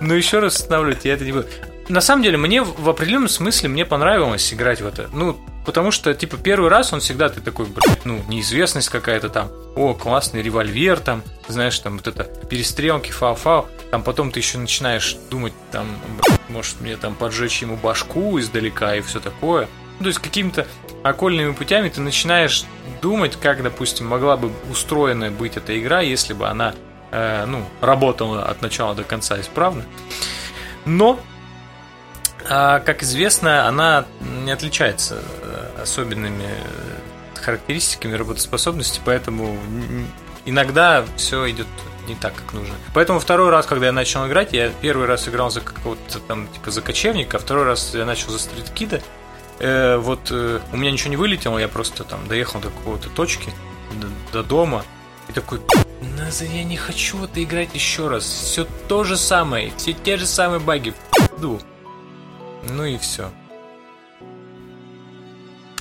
[0.00, 1.46] Ну, еще раз останавливать, я это не буду.
[1.88, 5.08] На самом деле, мне в определенном смысле мне понравилось играть в это.
[5.14, 9.50] Ну, потому что, типа, первый раз он всегда ты такой, блядь, ну, неизвестность какая-то там.
[9.74, 13.66] О, классный револьвер там, знаешь, там вот это перестрелки, фау-фау.
[13.90, 15.86] Там потом ты еще начинаешь думать, там,
[16.20, 19.68] блядь, может мне там поджечь ему башку издалека и все такое.
[19.98, 20.66] Ну, то есть какими-то
[21.08, 22.64] окольными путями ты начинаешь
[23.00, 26.74] думать, как, допустим, могла бы устроена быть эта игра, если бы она
[27.10, 29.84] э, ну, работала от начала до конца исправно.
[30.84, 31.20] Но,
[32.44, 34.06] э, как известно, она
[34.44, 35.22] не отличается
[35.80, 36.48] особенными
[37.34, 39.58] характеристиками работоспособности, поэтому
[40.44, 41.66] иногда все идет
[42.08, 42.74] не так, как нужно.
[42.94, 46.70] Поэтому второй раз, когда я начал играть, я первый раз играл за какого-то там, типа,
[46.70, 49.02] за кочевника, а второй раз я начал за стриткида.
[49.60, 53.52] Э, вот э, у меня ничего не вылетело, я просто там доехал до какой-то точки,
[54.00, 54.84] до, до дома,
[55.28, 55.60] и такой,
[56.40, 58.24] я не хочу это играть еще раз.
[58.24, 60.94] Все то же самое, все те же самые баги.
[61.38, 61.60] Ду.
[62.68, 63.30] Ну и все.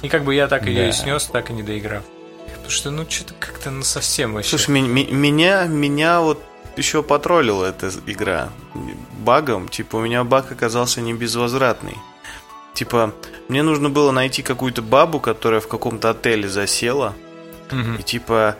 [0.01, 0.69] И как бы я так да.
[0.69, 2.03] ее и снес, так и не доиграв.
[2.45, 4.49] Потому что, ну, что-то как-то ну, совсем вообще.
[4.49, 6.41] Слушай, меня, меня вот
[6.75, 8.49] еще потроллила эта игра
[9.19, 9.69] багом.
[9.69, 11.97] Типа, у меня баг оказался не безвозвратный.
[12.78, 13.11] Типа,
[13.47, 17.15] мне нужно было найти какую-то бабу, которая в каком-то отеле засела.
[17.71, 17.99] Угу.
[17.99, 18.55] И типа,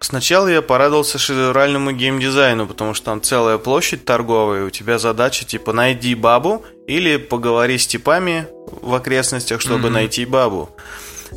[0.00, 5.72] Сначала я порадовался шедевральному геймдизайну, потому что там целая площадь торговая, у тебя задача типа
[5.72, 9.92] найди бабу или поговори с типами в окрестностях, чтобы mm-hmm.
[9.92, 10.68] найти бабу.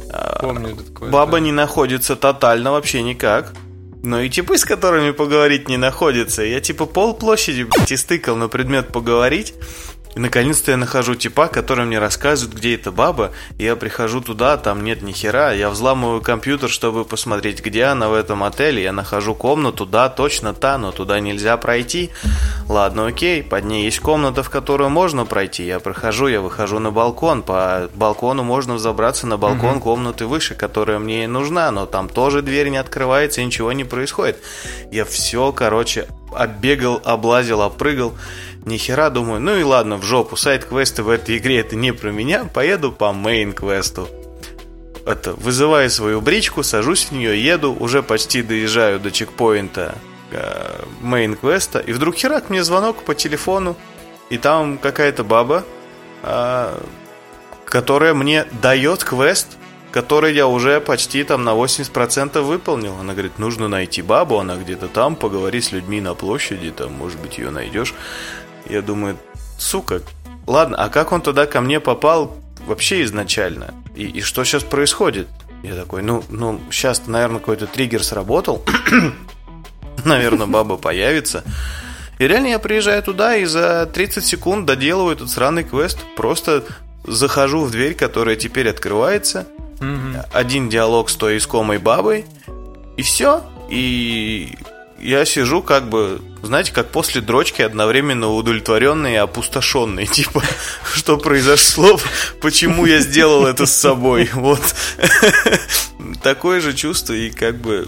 [0.10, 1.10] А, Помню такое.
[1.10, 1.40] Баба да.
[1.40, 3.54] не находится тотально вообще никак.
[4.04, 6.42] Но и типы, с которыми поговорить не находится.
[6.44, 9.54] Я типа пол площади, блядь, истыкал на предмет поговорить.
[10.16, 13.32] И наконец-то я нахожу типа, который мне рассказывает, где эта баба.
[13.58, 15.52] И я прихожу туда, там нет ни хера.
[15.52, 18.82] Я взламываю компьютер, чтобы посмотреть, где она в этом отеле.
[18.82, 22.12] Я нахожу комнату, да, точно та, но туда нельзя пройти.
[22.70, 25.66] Ладно, окей, под ней есть комната, в которую можно пройти.
[25.66, 27.44] Я прохожу, я выхожу на балкон.
[27.44, 31.72] По балкону можно взобраться на балкон комнаты выше, которая мне и нужна.
[31.72, 34.38] Но там тоже дверь не открывается и ничего не происходит.
[34.92, 38.14] Я все, короче, оббегал, облазил, опрыгал.
[38.66, 42.10] Ни хера думаю, ну и ладно, в жопу, side-квесты в этой игре это не про
[42.10, 44.08] меня, поеду по main-квесту.
[45.06, 49.94] Это, вызываю свою бричку, сажусь в нее, еду, уже почти доезжаю до checkpoint а
[50.32, 53.76] э, main-квеста, и вдруг херак мне звонок по телефону,
[54.32, 55.64] и там какая-то баба,
[56.24, 56.80] э,
[57.66, 59.58] которая мне дает квест,
[59.92, 62.98] который я уже почти там на 80% выполнил.
[63.00, 67.20] Она говорит, нужно найти бабу, она где-то там, поговори с людьми на площади, там, может
[67.20, 67.94] быть, ее найдешь.
[68.70, 69.18] Я думаю,
[69.58, 70.02] сука,
[70.48, 72.36] ладно, а как он туда ко мне попал
[72.66, 73.74] вообще изначально?
[73.96, 75.28] И, и что сейчас происходит?
[75.64, 78.64] Я такой, ну, ну, сейчас, наверное, какой-то триггер сработал.
[80.06, 81.44] наверное, баба появится.
[82.20, 85.98] И реально я приезжаю туда и за 30 секунд доделываю этот сраный квест.
[86.16, 86.64] Просто
[87.04, 89.48] захожу в дверь, которая теперь открывается.
[90.32, 92.26] Один диалог с той искомой бабой.
[92.96, 93.44] И все.
[93.70, 94.56] И
[95.06, 100.08] я сижу как бы, знаете, как после дрочки одновременно удовлетворенный и опустошенный.
[100.16, 100.44] Типа,
[100.94, 102.00] что произошло,
[102.42, 104.30] почему я сделал это с собой.
[104.46, 104.62] Вот.
[106.22, 107.88] Такое же чувство и как бы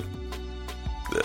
[1.13, 1.22] э,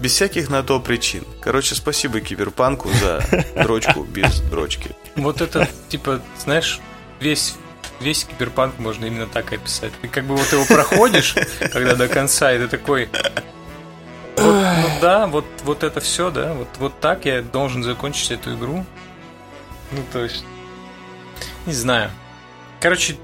[0.00, 1.24] без всяких на то причин.
[1.42, 3.22] Короче, спасибо Киберпанку за
[3.54, 4.90] дрочку без дрочки.
[5.16, 6.80] Вот это, типа, знаешь,
[7.20, 7.54] весь
[8.00, 9.92] весь киберпанк можно именно так описать.
[10.00, 11.34] Ты как бы вот его проходишь,
[11.72, 13.10] когда до конца, и ты такой,
[14.40, 18.54] вот, ну да, вот, вот это все, да, вот, вот так я должен закончить эту
[18.54, 18.84] игру.
[19.92, 20.44] Ну, то есть,
[21.66, 22.10] не знаю.
[22.80, 23.16] Короче,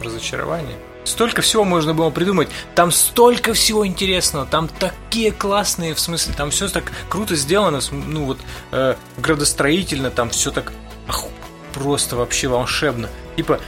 [0.00, 0.76] разочарование.
[1.04, 2.48] Столько всего можно было придумать.
[2.74, 4.46] Там столько всего интересного.
[4.46, 7.80] Там такие классные, в смысле, там все так круто сделано.
[7.90, 8.38] Ну вот
[8.70, 10.72] э, градостроительно, там все так
[11.08, 11.24] ах,
[11.72, 13.08] просто вообще волшебно.
[13.36, 13.60] Типа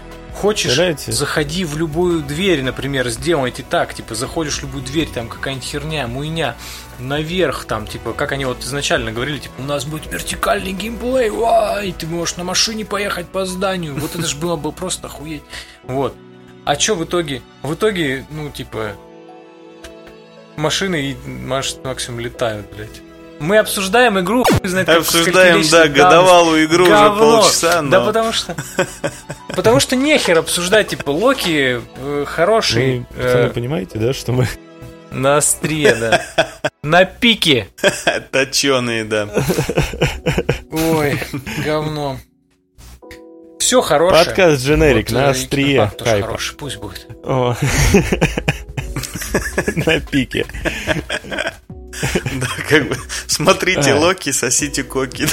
[0.43, 1.13] Хочешь, Теряете?
[1.13, 6.09] заходи в любую дверь, например, сделайте так, типа, заходишь в любую дверь, там какая-нибудь херня,
[6.09, 6.57] муйня,
[6.99, 11.95] наверх, там, типа, как они вот изначально говорили, типа, у нас будет вертикальный геймплей, вай,
[11.97, 15.45] ты можешь на машине поехать по зданию, вот это же было бы просто охуеть.
[15.85, 16.17] Вот.
[16.65, 17.41] А что в итоге?
[17.63, 18.97] В итоге, ну, типа,
[20.57, 23.01] машины, может, максимум летают, блядь.
[23.43, 27.27] Мы обсуждаем игру, знает, Обсуждаем, да, годовалую игру Говно.
[27.27, 27.91] уже полчаса, но...
[27.91, 28.55] Да потому что...
[29.49, 33.05] Потому что нехер обсуждать, типа, Локи э, хороший...
[33.11, 34.49] Вы, э, понимаете, да, что мы...
[35.11, 36.25] На острие, да.
[36.83, 37.69] На пике.
[38.31, 39.29] Точеные, да.
[40.71, 41.21] Ой,
[41.65, 42.19] говно.
[43.59, 44.25] Все хорошее.
[44.25, 45.91] Подкаст Дженерик вот, на острие.
[45.99, 47.09] Хороший, пусть будет.
[49.87, 50.47] На пике.
[51.93, 55.29] Да, как бы, смотрите Локи, сосите коки.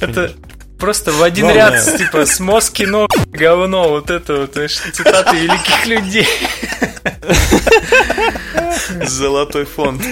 [0.00, 0.32] Это
[0.78, 5.86] просто в один ряд, типа, с мозг кино, говно, вот это вот, знаешь, цитаты великих
[5.86, 6.28] людей.
[9.06, 10.02] Золотой фонд.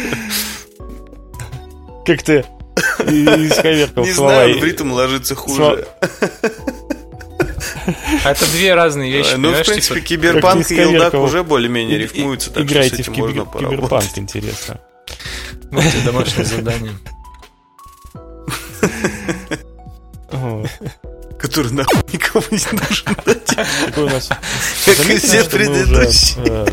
[2.07, 2.45] Как ты
[3.07, 5.87] исковеркал Не знаю, в ритм ложится хуже.
[8.25, 9.35] А это две разные вещи.
[9.37, 13.15] Ну, в принципе, типа, киберпанк и елдак уже более-менее рифмуются, так Играйте что с этим
[13.15, 13.79] в можно поработать.
[13.79, 14.81] Киберпанк, интересно.
[15.73, 16.93] Это домашнее задание.
[20.31, 20.69] Вот.
[21.41, 23.15] Который нахуй никому не нужен.
[23.87, 24.29] Такой у нас...
[24.29, 26.45] Как и все предыдущие.
[26.47, 26.67] э,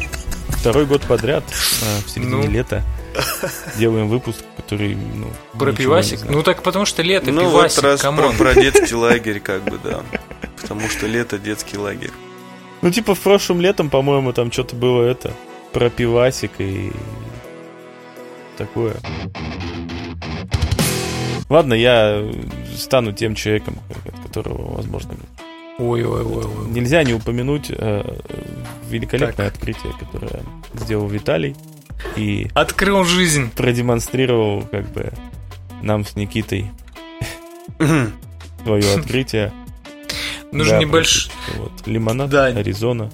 [0.49, 1.43] Второй год подряд
[1.81, 2.51] э, в середине Ну.
[2.51, 2.83] лета
[3.77, 6.21] делаем выпуск, который, ну, Про пивасик?
[6.29, 9.79] Ну так потому что лето, Ну вот пивасик, раз про, про детский лагерь, как бы,
[9.83, 10.03] да.
[10.61, 12.11] Потому что лето детский лагерь.
[12.81, 15.33] Ну, типа, в прошлом летом, по-моему, там что-то было это,
[15.73, 16.91] про пивасик и
[18.57, 18.95] такое.
[21.49, 22.23] Ладно, я
[22.75, 25.15] стану тем человеком, от которого, возможно,
[25.77, 26.69] Ой-ой-ой.
[26.69, 28.03] нельзя не упомянуть э,
[28.89, 30.41] великолепное открытие, которое
[30.73, 31.55] сделал Виталий
[32.15, 33.51] и Открыл жизнь.
[33.51, 35.11] продемонстрировал, как бы,
[35.81, 36.71] нам с Никитой
[37.77, 39.51] свое открытие.
[40.51, 41.31] Нужен небольшой...
[41.85, 42.33] лимонад.
[42.33, 43.11] Аризона,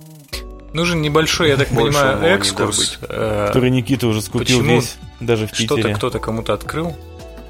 [0.73, 2.97] Нужен небольшой, я так понимаю, экскурс.
[3.01, 6.95] э, который Никита уже скупил весь, даже в Что-то кто-то кому-то открыл,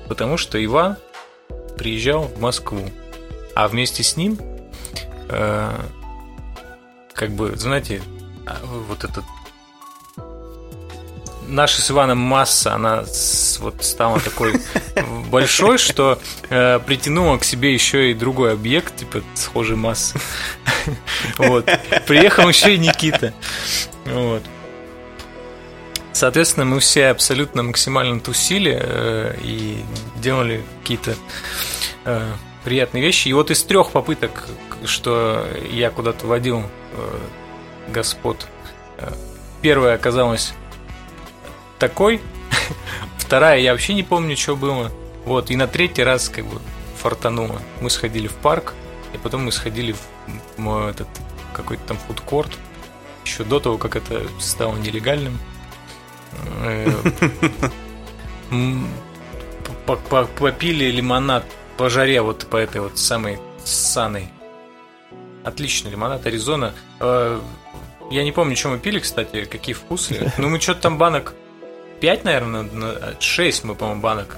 [0.08, 0.98] потому что Иван
[1.78, 2.82] приезжал в Москву,
[3.56, 4.40] а вместе с ним,
[5.30, 5.72] э,
[7.14, 8.02] как бы, знаете,
[8.48, 8.58] а,
[8.88, 9.24] вот этот
[11.48, 13.04] наша с Иваном масса, она
[13.60, 14.54] вот стала такой
[15.30, 16.20] большой, что
[16.50, 20.20] э, притянула к себе еще и другой объект, типа схожей массы.
[21.38, 21.70] Вот.
[22.08, 23.34] Приехал еще и Никита.
[24.06, 24.44] Вот.
[26.14, 29.84] Соответственно, мы все абсолютно максимально тусили э, и
[30.18, 31.16] делали какие-то
[32.06, 32.32] э,
[32.64, 33.30] приятные вещи.
[33.30, 34.48] И вот из трех попыток,
[34.86, 36.64] что я куда-то водил
[36.94, 37.20] э,
[37.94, 38.46] господ,
[38.98, 39.12] э,
[39.62, 40.54] первая оказалась
[41.82, 42.22] такой,
[43.18, 44.92] вторая я вообще не помню, что было.
[45.26, 46.60] Вот, и на третий раз как бы
[46.98, 47.60] фартануло.
[47.82, 48.74] Мы сходили в парк,
[49.14, 50.00] и потом мы сходили в
[50.60, 51.08] м, этот
[51.54, 52.52] какой-то там фудкорт,
[53.26, 55.38] еще до того, как это стало нелегальным.
[56.64, 56.92] Э,
[60.40, 61.44] Попили лимонад
[61.78, 64.30] по жаре вот по этой вот самой ссаной.
[65.44, 66.74] Отличный лимонад Аризона.
[67.00, 67.40] Э,
[68.12, 70.32] Я не помню, что мы пили, кстати, какие вкусы.
[70.38, 71.34] Ну, мы что-то там банок
[72.02, 72.66] 5, наверное,
[73.20, 74.38] 6 мы, по-моему, банок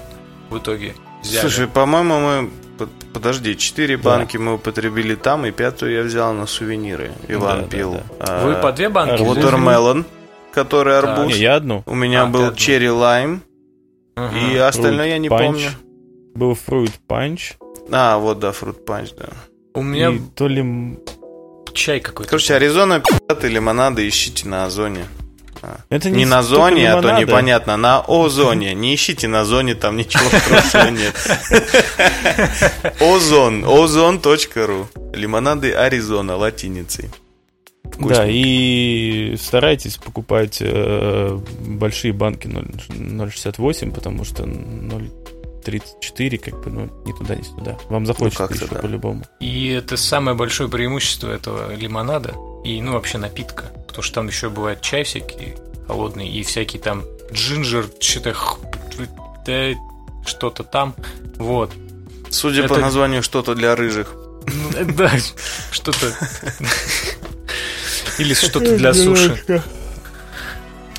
[0.50, 1.40] в итоге взяли.
[1.40, 2.50] Слушай, по-моему, мы...
[2.78, 4.02] под- Подожди, четыре Да.
[4.02, 7.12] банки мы употребили там, и пятую я взял на сувениры.
[7.28, 7.92] Иван Да, да, пил.
[7.92, 8.02] да.
[8.20, 9.22] а, Вы по две банки?
[9.22, 10.04] Watermelon,
[10.52, 11.32] который арбуз.
[11.32, 11.82] Не, я одну.
[11.86, 13.42] У меня А, был черри лайм,
[14.16, 14.36] Ага.
[14.36, 15.68] и остальное я не Fruit помню.
[15.68, 15.70] Punch.
[16.34, 17.54] Был фрут панч.
[17.92, 19.28] А, вот, да, фрут панч, да.
[19.74, 20.98] У меня И то ли...
[21.72, 22.28] чай какой-то.
[22.30, 25.04] Короче, Аризона, пи***ы, лимонады ищите на Озоне.
[25.88, 27.20] Это Не на столько зоне, а то лимонада.
[27.26, 27.76] непонятно.
[27.76, 28.74] На Озоне.
[28.74, 31.14] Не ищите на зоне, там ничего хорошего нет.
[33.00, 33.64] Озон.
[33.66, 34.88] Озон.ру.
[35.12, 37.10] Лимонады Аризона латиницей.
[37.84, 38.16] Вкусно.
[38.16, 46.90] Да, и старайтесь покупать э, большие банки 0 0,68, потому что 0,34 как бы, ну,
[47.06, 47.76] ни туда, ни сюда.
[47.90, 48.80] Вам захочется Ну, еще да.
[48.80, 49.22] по-любому.
[49.38, 52.34] И это самое большое преимущество этого лимонада
[52.64, 53.66] и, ну, вообще напитка.
[53.94, 55.54] Потому что там еще бывает чай всякий
[55.86, 58.34] холодный и всякий там джинджер, что-то
[60.26, 60.96] что-то там.
[61.36, 61.70] Вот.
[62.28, 64.12] Судя по Это- названию, что-то для рыжих.
[64.96, 65.12] Да,
[65.70, 66.12] что-то...
[68.18, 69.62] Или что-то для суши.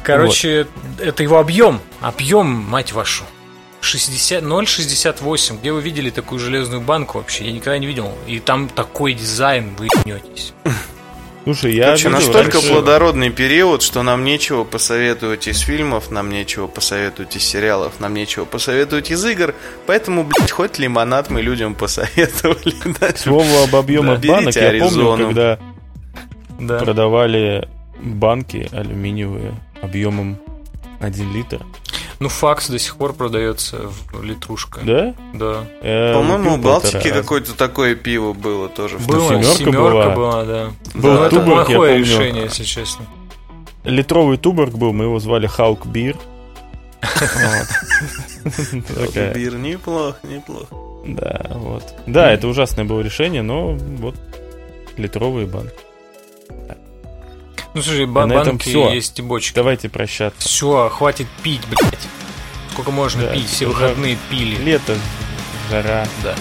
[0.02, 0.68] Короче,
[0.98, 1.82] это его объем.
[2.00, 3.26] Объем, мать вашу.
[3.82, 5.60] 60, 0,68.
[5.60, 7.44] Где вы видели такую железную банку вообще?
[7.44, 8.18] Я никогда не видел.
[8.26, 10.54] И там такой дизайн, вы ебнетесь.
[11.46, 16.30] Слушай, я Короче, видел настолько раньше- плодородный период, что нам нечего посоветовать из фильмов, нам
[16.30, 19.54] нечего посоветовать из сериалов, нам нечего посоветовать из игр,
[19.86, 22.74] поэтому, блядь, хоть лимонад мы людям посоветовали.
[23.18, 25.26] слову об объемах Да, банок, я помню, Аризону.
[25.28, 25.60] когда
[26.60, 26.80] Да.
[26.80, 27.70] продавали
[28.02, 30.38] банки алюминиевые объемом
[31.00, 31.60] 1 литр.
[32.26, 33.78] Ну, факс до сих пор продается
[34.12, 34.80] в литрушка.
[34.84, 35.14] Да?
[35.36, 35.64] Да.
[35.84, 37.12] Я По-моему, полтора раза.
[37.14, 38.98] какое-то такое пиво было тоже.
[38.98, 40.10] Было, семерка семерка, была.
[40.16, 40.44] была.
[40.44, 40.72] да.
[40.96, 42.04] Был это Туборг, я плохое помню.
[42.04, 43.06] решение, если честно.
[43.84, 46.18] Литровый туборг был, мы его звали Халк Бир.
[49.36, 50.76] Бир, неплохо, неплохо.
[51.06, 51.84] Да, вот.
[52.08, 54.16] Да, это ужасное было решение, но вот
[54.98, 55.85] литровые банки.
[57.76, 58.90] Ну, слушай, ба- на этом банки всё.
[58.92, 59.54] есть и бочки.
[59.54, 60.48] Давайте прощаться.
[60.48, 62.08] Все, хватит пить, блядь.
[62.72, 63.48] Сколько можно Да, пить?
[63.50, 64.56] Все выходные пили.
[64.64, 64.98] Лето,
[65.70, 66.08] жара.
[66.24, 66.36] Да.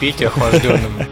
[0.00, 1.08] Пейте охлажденным.